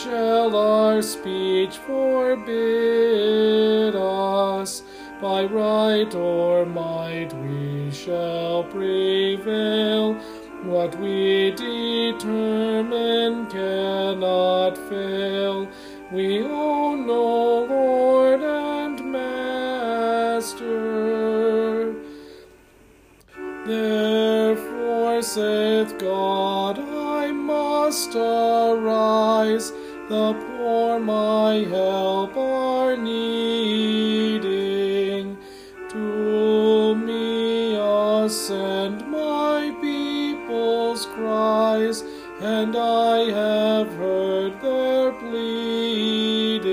Shall 0.03 0.55
our 0.55 1.01
speech 1.01 1.77
forbid 1.79 2.45
us? 3.95 4.83
By 5.21 5.43
right 5.43 6.15
or 6.15 6.65
might 6.65 7.33
we 7.33 7.91
shall 7.91 8.63
prevail. 8.63 10.13
What 10.63 10.97
we 10.99 11.51
determine 11.51 13.47
cannot 13.47 14.77
fail. 14.89 15.67
We 16.11 16.43
own 16.43 17.05
no 17.05 17.65
Lord 17.65 18.41
and 18.41 19.03
Master. 19.11 20.59
Therefore 23.65 25.21
saith 25.21 25.97
God, 25.99 26.79
I 26.79 27.31
must 27.31 28.15
arise. 28.15 29.73
The 30.09 30.33
poor 30.33 30.99
my 30.99 31.65
help 31.69 32.35
are 32.35 32.97
needing. 32.97 34.49
To 35.89 36.95
me 36.95 37.75
ascend 37.75 39.07
my 39.07 39.71
people's 39.79 41.05
cries, 41.05 42.03
and 42.41 42.75
I 42.75 43.29
have 43.29 43.93
heard 43.93 44.59
their 44.61 45.11
pleading. 45.11 46.71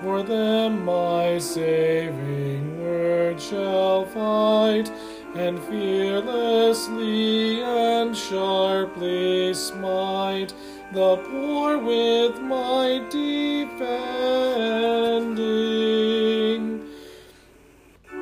For 0.00 0.22
them 0.22 0.86
my 0.86 1.36
saving 1.36 2.80
word 2.80 3.38
shall 3.38 4.06
fight, 4.06 4.90
and 5.34 5.62
fearlessly 5.64 7.60
and 7.60 8.16
sharply 8.16 9.52
smite 9.52 10.54
the 10.92 11.16
poor 11.18 11.78
with 11.78 12.40
my 12.40 13.04
defending. 13.10 13.78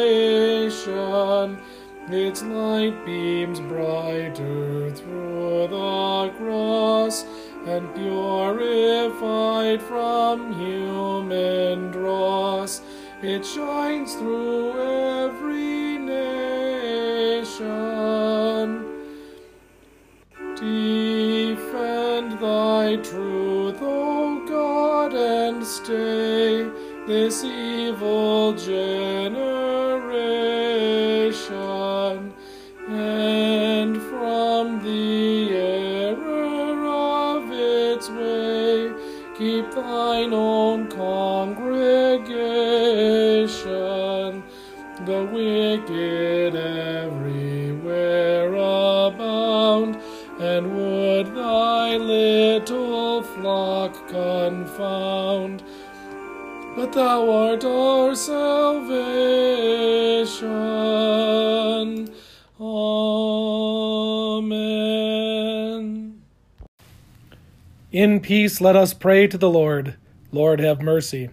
Its 2.11 2.41
light 2.43 3.05
beams 3.05 3.59
brighter 3.59 4.91
through 4.91 5.67
the 5.67 6.31
cross, 6.37 7.23
and 7.65 7.93
purified 7.95 9.81
from 9.81 10.53
human 10.53 11.91
dross, 11.91 12.81
it 13.21 13.45
shines 13.45 14.15
through 14.15 14.71
every 14.71 15.97
nation. 15.99 17.55
Defend 20.55 22.39
thy 22.39 22.95
truth, 22.97 23.81
O 23.81 24.45
God, 24.47 25.13
and 25.13 25.63
stay 25.65 26.67
this 27.07 27.43
evil 27.43 28.53
generation, 28.53 29.48
confound. 54.49 55.63
But 56.75 56.93
thou 56.93 57.29
art 57.29 57.63
our 57.63 58.15
salvation. 58.15 58.89
Amen. 62.59 63.69
In 67.91 68.19
peace, 68.19 68.61
let 68.61 68.75
us 68.75 68.93
pray 68.93 69.27
to 69.27 69.37
the 69.37 69.49
Lord. 69.49 69.95
Lord, 70.31 70.59
have 70.59 70.81
mercy. 70.81 71.29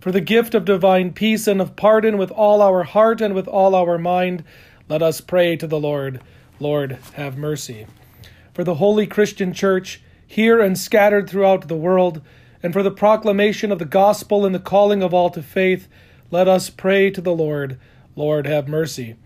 For 0.00 0.12
the 0.12 0.20
gift 0.20 0.54
of 0.54 0.64
divine 0.64 1.12
peace 1.12 1.46
and 1.46 1.60
of 1.60 1.76
pardon 1.76 2.16
with 2.16 2.30
all 2.30 2.62
our 2.62 2.84
heart 2.84 3.20
and 3.20 3.34
with 3.34 3.48
all 3.48 3.74
our 3.74 3.98
mind, 3.98 4.44
let 4.88 5.02
us 5.02 5.20
pray 5.20 5.56
to 5.56 5.66
the 5.66 5.80
Lord. 5.80 6.22
Lord, 6.60 6.98
have 7.14 7.36
mercy. 7.36 7.86
For 8.54 8.64
the 8.64 8.76
holy 8.76 9.06
Christian 9.06 9.52
Church, 9.52 10.00
here 10.26 10.60
and 10.60 10.78
scattered 10.78 11.28
throughout 11.28 11.68
the 11.68 11.76
world, 11.76 12.20
and 12.62 12.72
for 12.72 12.82
the 12.82 12.90
proclamation 12.90 13.70
of 13.70 13.78
the 13.78 13.84
gospel 13.84 14.44
and 14.44 14.54
the 14.54 14.60
calling 14.60 15.02
of 15.02 15.12
all 15.14 15.30
to 15.30 15.42
faith, 15.42 15.88
let 16.30 16.48
us 16.48 16.70
pray 16.70 17.10
to 17.10 17.20
the 17.20 17.34
Lord. 17.34 17.78
Lord, 18.14 18.46
have 18.46 18.68
mercy. 18.68 19.16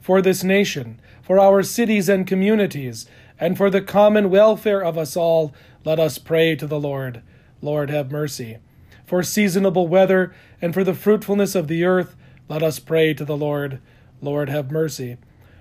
For 0.00 0.22
this 0.22 0.44
nation, 0.44 1.00
for 1.22 1.38
our 1.38 1.62
cities 1.62 2.08
and 2.08 2.26
communities, 2.26 3.06
and 3.38 3.56
for 3.56 3.68
the 3.68 3.82
common 3.82 4.30
welfare 4.30 4.82
of 4.82 4.96
us 4.96 5.16
all, 5.16 5.52
let 5.84 5.98
us 5.98 6.18
pray 6.18 6.56
to 6.56 6.66
the 6.66 6.80
Lord. 6.80 7.22
Lord, 7.60 7.90
have 7.90 8.10
mercy. 8.10 8.58
For 9.04 9.22
seasonable 9.22 9.88
weather 9.88 10.34
and 10.62 10.72
for 10.72 10.84
the 10.84 10.94
fruitfulness 10.94 11.54
of 11.54 11.68
the 11.68 11.84
earth, 11.84 12.16
let 12.48 12.62
us 12.62 12.78
pray 12.78 13.14
to 13.14 13.24
the 13.24 13.36
Lord. 13.36 13.80
Lord, 14.22 14.48
have 14.48 14.70
mercy. 14.70 15.16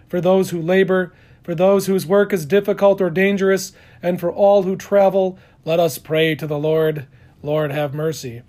For 0.07 0.21
those 0.21 0.51
who 0.51 0.61
labor, 0.61 1.13
for 1.45 1.53
those 1.53 1.86
whose 1.86 2.08
work 2.08 2.34
is 2.34 2.43
difficult 2.43 2.99
or 2.99 3.12
dangerous, 3.12 3.71
and 4.01 4.19
for 4.19 4.31
all 4.31 4.63
who 4.63 4.75
travel, 4.75 5.38
let 5.63 5.79
us 5.79 5.99
pray 5.99 6.34
to 6.34 6.47
the 6.47 6.58
Lord. 6.58 7.05
Lord, 7.43 7.71
have 7.71 7.93
mercy. 7.93 8.41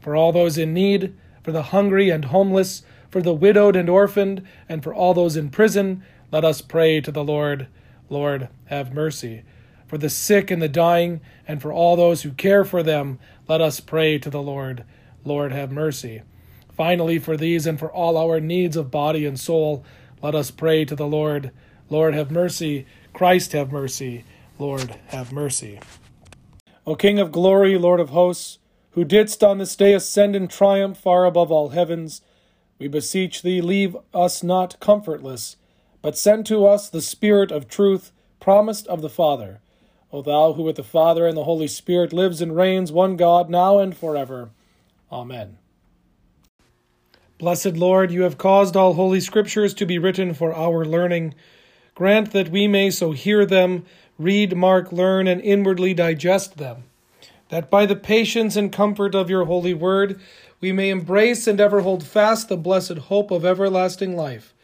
For 0.00 0.16
all 0.16 0.32
those 0.32 0.56
in 0.56 0.72
need, 0.72 1.14
for 1.42 1.52
the 1.52 1.64
hungry 1.64 2.08
and 2.08 2.24
homeless, 2.24 2.84
for 3.10 3.20
the 3.20 3.34
widowed 3.34 3.76
and 3.76 3.90
orphaned, 3.90 4.48
and 4.66 4.82
for 4.82 4.94
all 4.94 5.12
those 5.12 5.36
in 5.36 5.50
prison, 5.50 6.02
let 6.32 6.42
us 6.42 6.62
pray 6.62 7.02
to 7.02 7.12
the 7.12 7.22
Lord. 7.22 7.68
Lord, 8.08 8.48
have 8.68 8.94
mercy. 8.94 9.42
For 9.86 9.98
the 9.98 10.08
sick 10.08 10.50
and 10.50 10.62
the 10.62 10.70
dying, 10.70 11.20
and 11.46 11.60
for 11.60 11.70
all 11.70 11.96
those 11.96 12.22
who 12.22 12.30
care 12.30 12.64
for 12.64 12.82
them, 12.82 13.18
let 13.46 13.60
us 13.60 13.78
pray 13.78 14.16
to 14.20 14.30
the 14.30 14.40
Lord. 14.40 14.84
Lord, 15.22 15.52
have 15.52 15.70
mercy. 15.70 16.22
Finally, 16.74 17.18
for 17.18 17.36
these 17.36 17.66
and 17.66 17.78
for 17.78 17.92
all 17.92 18.16
our 18.16 18.40
needs 18.40 18.74
of 18.74 18.90
body 18.90 19.26
and 19.26 19.38
soul, 19.38 19.84
let 20.22 20.34
us 20.34 20.50
pray 20.50 20.86
to 20.86 20.96
the 20.96 21.06
Lord. 21.06 21.50
Lord, 21.90 22.14
have 22.14 22.30
mercy. 22.30 22.86
Christ, 23.12 23.52
have 23.52 23.72
mercy. 23.72 24.24
Lord, 24.58 24.96
have 25.08 25.32
mercy. 25.32 25.80
O 26.86 26.94
King 26.94 27.18
of 27.18 27.32
glory, 27.32 27.78
Lord 27.78 28.00
of 28.00 28.10
hosts, 28.10 28.58
who 28.92 29.04
didst 29.04 29.44
on 29.44 29.58
this 29.58 29.76
day 29.76 29.94
ascend 29.94 30.34
in 30.34 30.48
triumph 30.48 30.98
far 30.98 31.24
above 31.24 31.52
all 31.52 31.70
heavens, 31.70 32.22
we 32.78 32.88
beseech 32.88 33.42
thee, 33.42 33.60
leave 33.60 33.96
us 34.14 34.42
not 34.42 34.78
comfortless, 34.80 35.56
but 36.00 36.16
send 36.16 36.46
to 36.46 36.66
us 36.66 36.88
the 36.88 37.02
Spirit 37.02 37.50
of 37.50 37.68
truth 37.68 38.12
promised 38.40 38.86
of 38.86 39.02
the 39.02 39.08
Father. 39.08 39.60
O 40.12 40.22
thou 40.22 40.52
who 40.52 40.62
with 40.62 40.76
the 40.76 40.84
Father 40.84 41.26
and 41.26 41.36
the 41.36 41.44
Holy 41.44 41.68
Spirit 41.68 42.12
lives 42.12 42.40
and 42.40 42.56
reigns, 42.56 42.92
one 42.92 43.16
God, 43.16 43.50
now 43.50 43.78
and 43.78 43.96
forever. 43.96 44.50
Amen. 45.10 45.58
Blessed 47.38 47.76
Lord, 47.76 48.10
you 48.10 48.22
have 48.22 48.38
caused 48.38 48.76
all 48.76 48.94
holy 48.94 49.20
scriptures 49.20 49.74
to 49.74 49.86
be 49.86 49.98
written 49.98 50.34
for 50.34 50.54
our 50.54 50.84
learning. 50.84 51.34
Grant 51.98 52.30
that 52.30 52.50
we 52.50 52.68
may 52.68 52.90
so 52.90 53.10
hear 53.10 53.44
them, 53.44 53.84
read, 54.20 54.56
mark, 54.56 54.92
learn, 54.92 55.26
and 55.26 55.40
inwardly 55.40 55.92
digest 55.92 56.56
them, 56.56 56.84
that 57.48 57.70
by 57.70 57.86
the 57.86 57.96
patience 57.96 58.54
and 58.54 58.70
comfort 58.70 59.16
of 59.16 59.28
your 59.28 59.46
holy 59.46 59.74
word 59.74 60.20
we 60.60 60.70
may 60.70 60.90
embrace 60.90 61.48
and 61.48 61.60
ever 61.60 61.80
hold 61.80 62.06
fast 62.06 62.48
the 62.48 62.56
blessed 62.56 62.98
hope 62.98 63.32
of 63.32 63.44
everlasting 63.44 64.14
life. 64.16 64.54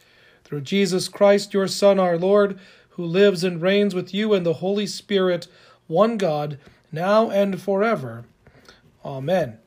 Through 0.45 0.61
Jesus 0.61 1.09
Christ, 1.09 1.53
your 1.53 1.67
Son, 1.67 1.99
our 1.99 2.17
Lord, 2.17 2.57
who 2.91 3.03
lives 3.03 3.43
and 3.43 3.61
reigns 3.61 3.93
with 3.93 4.13
you 4.13 4.33
and 4.33 4.45
the 4.45 4.53
Holy 4.63 4.87
Spirit, 4.87 5.49
one 5.87 6.15
God, 6.15 6.57
now 6.89 7.29
and 7.29 7.61
forever. 7.61 8.23
Amen. 9.03 9.57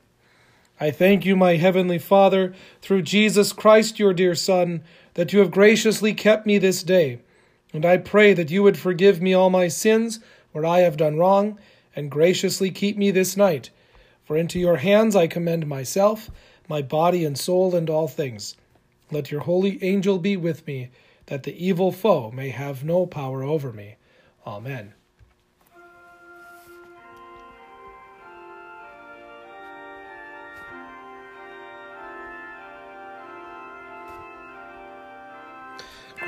I 0.81 0.91
thank 0.91 1.27
you, 1.27 1.37
my 1.37 1.57
heavenly 1.57 1.99
Father, 1.99 2.55
through 2.81 3.03
Jesus 3.03 3.53
Christ, 3.53 3.99
your 3.99 4.15
dear 4.15 4.35
Son, 4.35 4.83
that 5.13 5.35
you 5.35 5.41
have 5.41 5.51
graciously 5.51 6.15
kept 6.15 6.47
me 6.47 6.57
this 6.57 6.83
day. 6.83 7.19
And 7.73 7.85
I 7.85 7.99
pray 7.99 8.33
that 8.35 8.51
you 8.51 8.63
would 8.63 8.79
forgive 8.79 9.21
me 9.21 9.35
all 9.35 9.51
my 9.51 9.69
sins 9.69 10.21
where 10.53 10.65
I 10.65 10.81
have 10.81 10.97
done 10.97 11.17
wrong, 11.17 11.59
and 11.95 12.11
graciously 12.11 12.71
keep 12.71 12.97
me 12.97 13.11
this 13.11 13.37
night 13.37 13.71
for 14.29 14.37
into 14.37 14.61
your 14.61 14.77
hands 14.77 15.17
I 15.17 15.27
commend 15.27 15.67
myself, 15.67 16.31
my 16.69 16.83
body 16.83 17.25
and 17.25 17.39
soul, 17.39 17.75
and 17.75 17.89
all 17.89 18.09
things. 18.09 18.57
Let 19.11 19.31
your 19.31 19.41
holy 19.41 19.83
angel 19.83 20.19
be 20.19 20.37
with 20.37 20.67
me, 20.67 20.91
that 21.27 21.45
the 21.45 21.57
evil 21.57 21.93
foe 21.93 22.31
may 22.31 22.51
have 22.51 22.85
no 22.85 23.07
power 23.07 23.43
over 23.43 23.73
me. 23.73 23.97
Amen. 24.47 24.93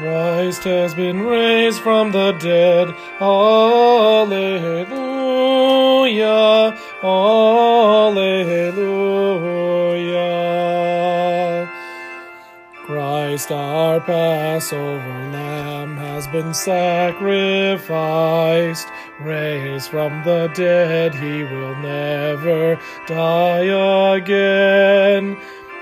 Christ 0.01 0.65
has 0.65 0.95
been 0.95 1.21
raised 1.21 1.83
from 1.83 2.11
the 2.11 2.33
dead. 2.33 2.95
Alleluia. 3.21 4.41
Alleluia. 7.03 8.41
Christ 12.87 13.53
our 13.53 14.01
Passover 14.01 15.31
Lamb 15.33 15.99
has 15.99 16.27
been 16.29 16.55
sacrificed. 16.55 17.29
Raised 19.21 19.91
from 19.91 20.25
the 20.25 20.51
dead, 20.55 21.15
he 21.15 21.45
will 21.45 21.77
never 21.77 22.81
die 23.07 24.17
again. 24.17 25.37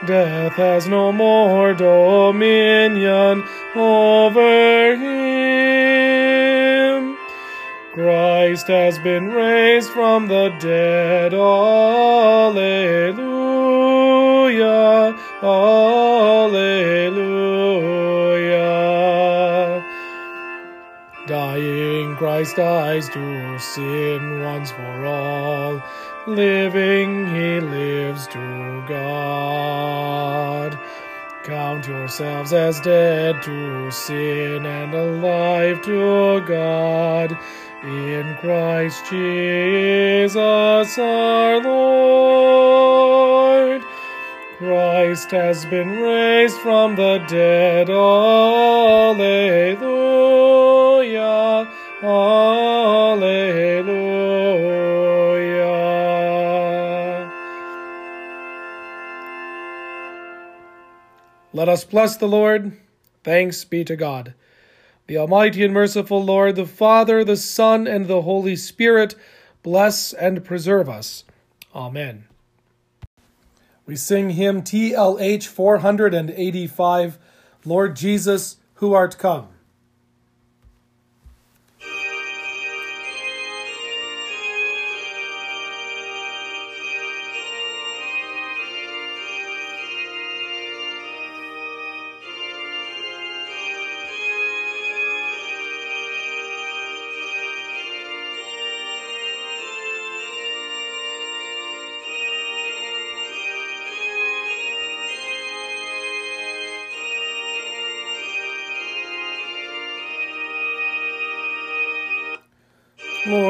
Death 0.06 0.52
has 0.52 0.86
no 0.86 1.10
more 1.10 1.74
dominion 1.74 3.42
over 3.74 4.94
him. 4.94 5.18
Christ 7.94 8.68
has 8.68 8.96
been 9.00 9.26
raised 9.26 9.90
from 9.90 10.28
the 10.28 10.50
dead. 10.60 11.34
Alleluia. 11.34 11.88
Alleluia. 15.42 16.68
Dying, 21.26 22.14
Christ 22.14 22.54
dies 22.54 23.08
to 23.08 23.58
sin 23.58 24.42
once 24.42 24.70
for 24.70 25.04
all. 25.04 25.82
Living, 26.28 27.26
he 27.34 27.58
lives 27.58 28.26
to 28.26 28.84
God. 28.86 30.78
Count 31.42 31.88
yourselves 31.88 32.52
as 32.52 32.78
dead 32.80 33.42
to 33.44 33.90
sin 33.90 34.66
and 34.66 34.92
alive 34.92 35.80
to 35.82 36.42
God 36.46 37.34
in 37.82 38.36
Christ 38.42 39.06
Jesus 39.08 40.36
our 40.98 41.62
Lord. 41.62 43.82
Christ 44.58 45.30
has 45.30 45.64
been 45.64 45.98
raised 45.98 46.58
from 46.58 46.94
the 46.94 47.24
dead. 47.26 47.88
Alleluia. 47.88 48.52
Alleluia. 52.02 54.07
Let 61.68 61.74
us 61.74 61.84
bless 61.84 62.16
the 62.16 62.26
Lord. 62.26 62.78
Thanks 63.22 63.62
be 63.66 63.84
to 63.84 63.94
God. 63.94 64.32
The 65.06 65.18
Almighty 65.18 65.62
and 65.62 65.74
merciful 65.74 66.24
Lord, 66.24 66.56
the 66.56 66.64
Father, 66.64 67.22
the 67.22 67.36
Son, 67.36 67.86
and 67.86 68.06
the 68.06 68.22
Holy 68.22 68.56
Spirit, 68.56 69.14
bless 69.62 70.14
and 70.14 70.42
preserve 70.42 70.88
us. 70.88 71.24
Amen. 71.74 72.24
We 73.84 73.96
sing 73.96 74.30
hymn 74.30 74.62
TLH 74.62 75.46
485, 75.46 77.18
Lord 77.66 77.96
Jesus, 77.96 78.56
who 78.76 78.94
art 78.94 79.18
come. 79.18 79.48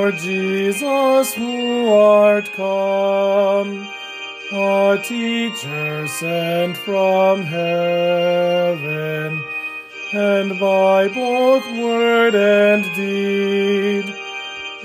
Lord 0.08 0.20
Jesus, 0.22 1.34
who 1.34 1.92
art 1.92 2.50
come, 2.52 3.86
a 4.50 4.98
teacher 5.04 6.08
sent 6.08 6.78
from 6.78 7.42
heaven, 7.42 9.44
and 10.14 10.58
by 10.58 11.08
both 11.08 11.70
word 11.72 12.34
and 12.34 12.84
deed, 12.96 14.06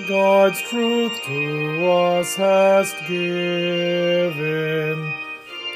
God's 0.09 0.61
truth 0.63 1.17
to 1.23 1.89
us 1.89 2.35
hast 2.35 2.97
given. 3.07 5.13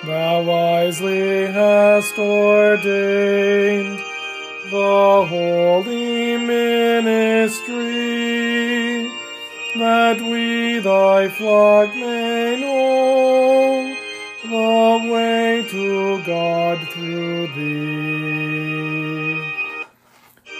Thou 0.04 0.43
wisely 0.43 1.45
hast 1.45 2.20
ordained 2.20 3.98
the 4.72 5.26
holy 5.30 6.38
ministry, 6.38 8.37
that 9.88 10.20
we 10.22 10.80
thy 10.80 11.30
flock 11.30 11.90
may 11.96 12.60
know 12.60 13.96
the 14.44 15.00
way 15.14 15.66
to 15.76 16.22
God 16.24 16.78
through 16.92 17.48
thee. 17.56 19.36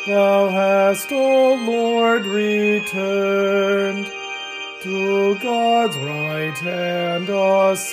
Thou 0.07 0.39
hast, 0.59 1.11
O 1.11 1.55
Lord, 1.73 2.23
returned 2.25 4.05
to 4.84 5.36
God's 5.39 5.97
right 5.97 6.57
hand 6.59 7.28
ascending. 7.30 7.84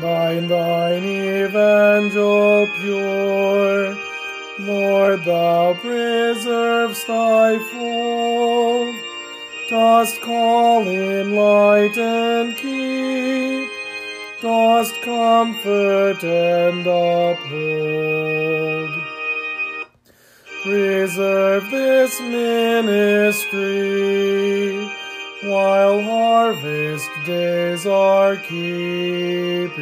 bind 0.00 0.50
thine 0.50 1.04
evangel 1.04 2.66
pure. 2.80 3.96
Lord, 4.60 5.24
thou 5.24 5.74
preservest 5.74 7.06
thy 7.06 7.58
fold, 7.70 8.87
dost 9.68 10.20
call 10.22 10.88
in 10.88 11.36
light 11.36 11.96
and 11.98 12.56
keep, 12.56 13.68
dost 14.40 14.94
comfort 15.02 16.24
and 16.24 16.86
uphold. 16.86 18.08
Preserve 20.62 21.70
this 21.70 22.18
ministry 22.20 23.68
while 25.44 26.00
harvest 26.02 27.10
days 27.26 27.86
are 27.86 28.36
keeping. 28.36 29.78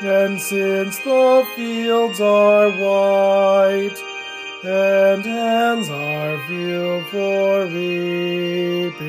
And 0.00 0.40
since 0.40 0.98
the 0.98 1.44
fields 1.56 2.20
are 2.20 2.70
white, 2.70 4.00
and 4.64 5.24
hands 5.24 5.90
are 5.90 6.38
filled 6.48 7.06
for 7.06 7.66
reaping, 7.66 9.04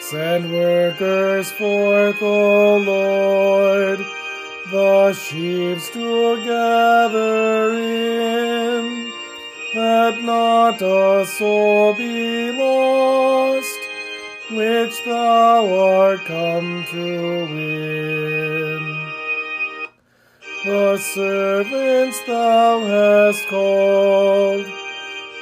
send 0.00 0.52
workers 0.52 1.50
forth, 1.50 2.22
O 2.22 2.76
Lord, 2.76 3.98
the 4.70 5.12
sheaves 5.12 5.90
to 5.90 6.36
gather 6.44 7.72
in, 7.74 9.12
that 9.74 10.22
not 10.22 10.80
a 10.80 11.26
soul 11.26 11.94
be 11.94 12.52
lost, 12.52 13.80
which 14.50 15.04
thou 15.04 15.66
art 15.66 16.24
come 16.26 16.84
to 16.90 17.46
win. 17.46 18.21
The 20.64 20.96
servants 20.96 22.20
thou 22.24 22.80
hast 22.84 23.48
called, 23.48 24.64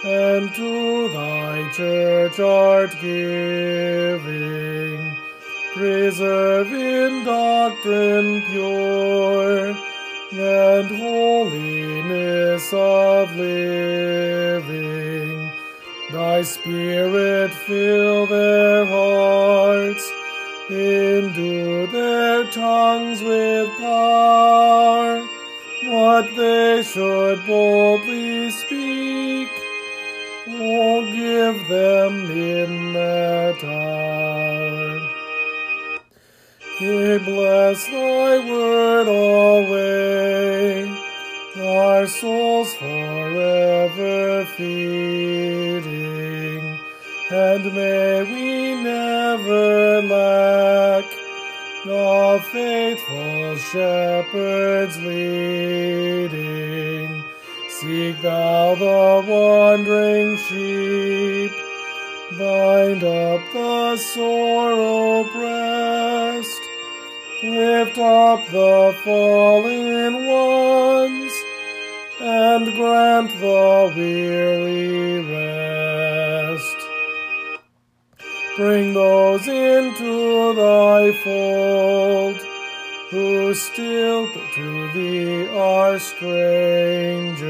and 0.02 0.54
to 0.54 1.08
thy 1.12 1.70
church 1.72 2.40
art 2.40 2.96
giving, 3.02 4.98
preserve 5.74 6.72
in 6.72 7.24
doctrine 7.26 8.42
pure, 8.50 9.76
and 10.32 10.88
holiness 10.96 12.72
of 12.72 13.36
living. 13.36 14.40
Thy 16.12 16.40
Spirit 16.40 17.52
fill 17.52 18.26
their 18.26 18.86
hearts, 18.86 20.09
endue 20.90 21.86
their 21.88 22.44
tongues 22.50 23.22
with 23.22 23.68
power, 23.78 25.26
what 25.84 26.26
they 26.36 26.82
should 26.82 27.46
boldly 27.46 28.50
speak. 28.50 29.48
Oh, 30.48 31.02
give 31.12 31.68
them 31.68 32.30
in 32.30 32.92
that 32.94 33.62
hour. 33.64 35.00
Yea, 36.80 37.18
bless 37.18 37.86
thy 37.86 38.38
word 38.50 39.06
always, 39.06 40.88
our 41.60 42.06
souls 42.06 42.74
forever 42.74 44.46
feeding, 44.56 45.29
and 47.32 47.64
may 47.74 48.22
we 48.24 48.74
never 48.82 50.02
lack 50.02 51.04
the 51.84 52.42
faithful 52.50 53.56
shepherds 53.56 55.00
leading. 55.02 56.40
Seek 57.68 58.20
thou 58.20 58.74
the 58.74 59.24
wandering 59.30 60.36
sheep, 60.36 61.52
bind 62.36 63.04
up 63.04 63.40
the 63.52 63.96
sore 63.96 65.20
oppressed, 65.20 66.60
lift 67.44 67.96
up 67.96 68.44
the 68.48 68.92
fallen 69.04 70.26
ones, 70.26 71.32
and 72.20 72.74
grant 72.74 73.30
the 73.40 73.92
weary 73.96 75.20
rest. 75.20 75.69
Bring 78.60 78.92
those 78.92 79.48
into 79.48 80.52
thy 80.52 81.12
fold 81.24 82.36
who 83.08 83.54
still 83.54 84.28
to 84.54 84.92
thee 84.92 85.48
are 85.48 85.98
strangers. 85.98 87.40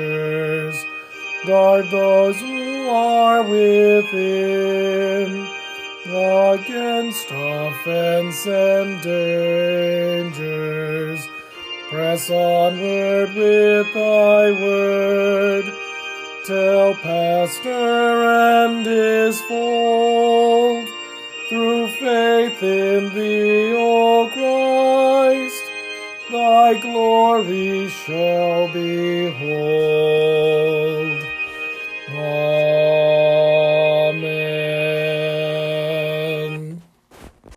Guard 1.45 1.87
those 1.91 2.41
who 2.41 2.89
are 2.89 3.43
within 3.43 4.41
against 6.07 7.27
offense 7.33 8.47
and 8.47 9.03
dangers. 9.03 10.39
Press 11.91 12.31
onward 12.31 13.35
with 13.35 13.93
thy 13.95 14.53
word, 14.53 15.65
tell 16.47 16.95
pastor 16.95 18.23
and 18.23 18.87
his 18.87 19.41
fold, 19.43 20.89
through 21.51 21.88
faith 21.88 22.62
in 22.62 23.12
thee, 23.12 23.74
O 23.76 24.30
Christ, 24.32 25.64
thy 26.30 26.78
glory 26.78 27.88
shall 27.88 28.68
be 28.68 29.24
behold. 29.24 30.60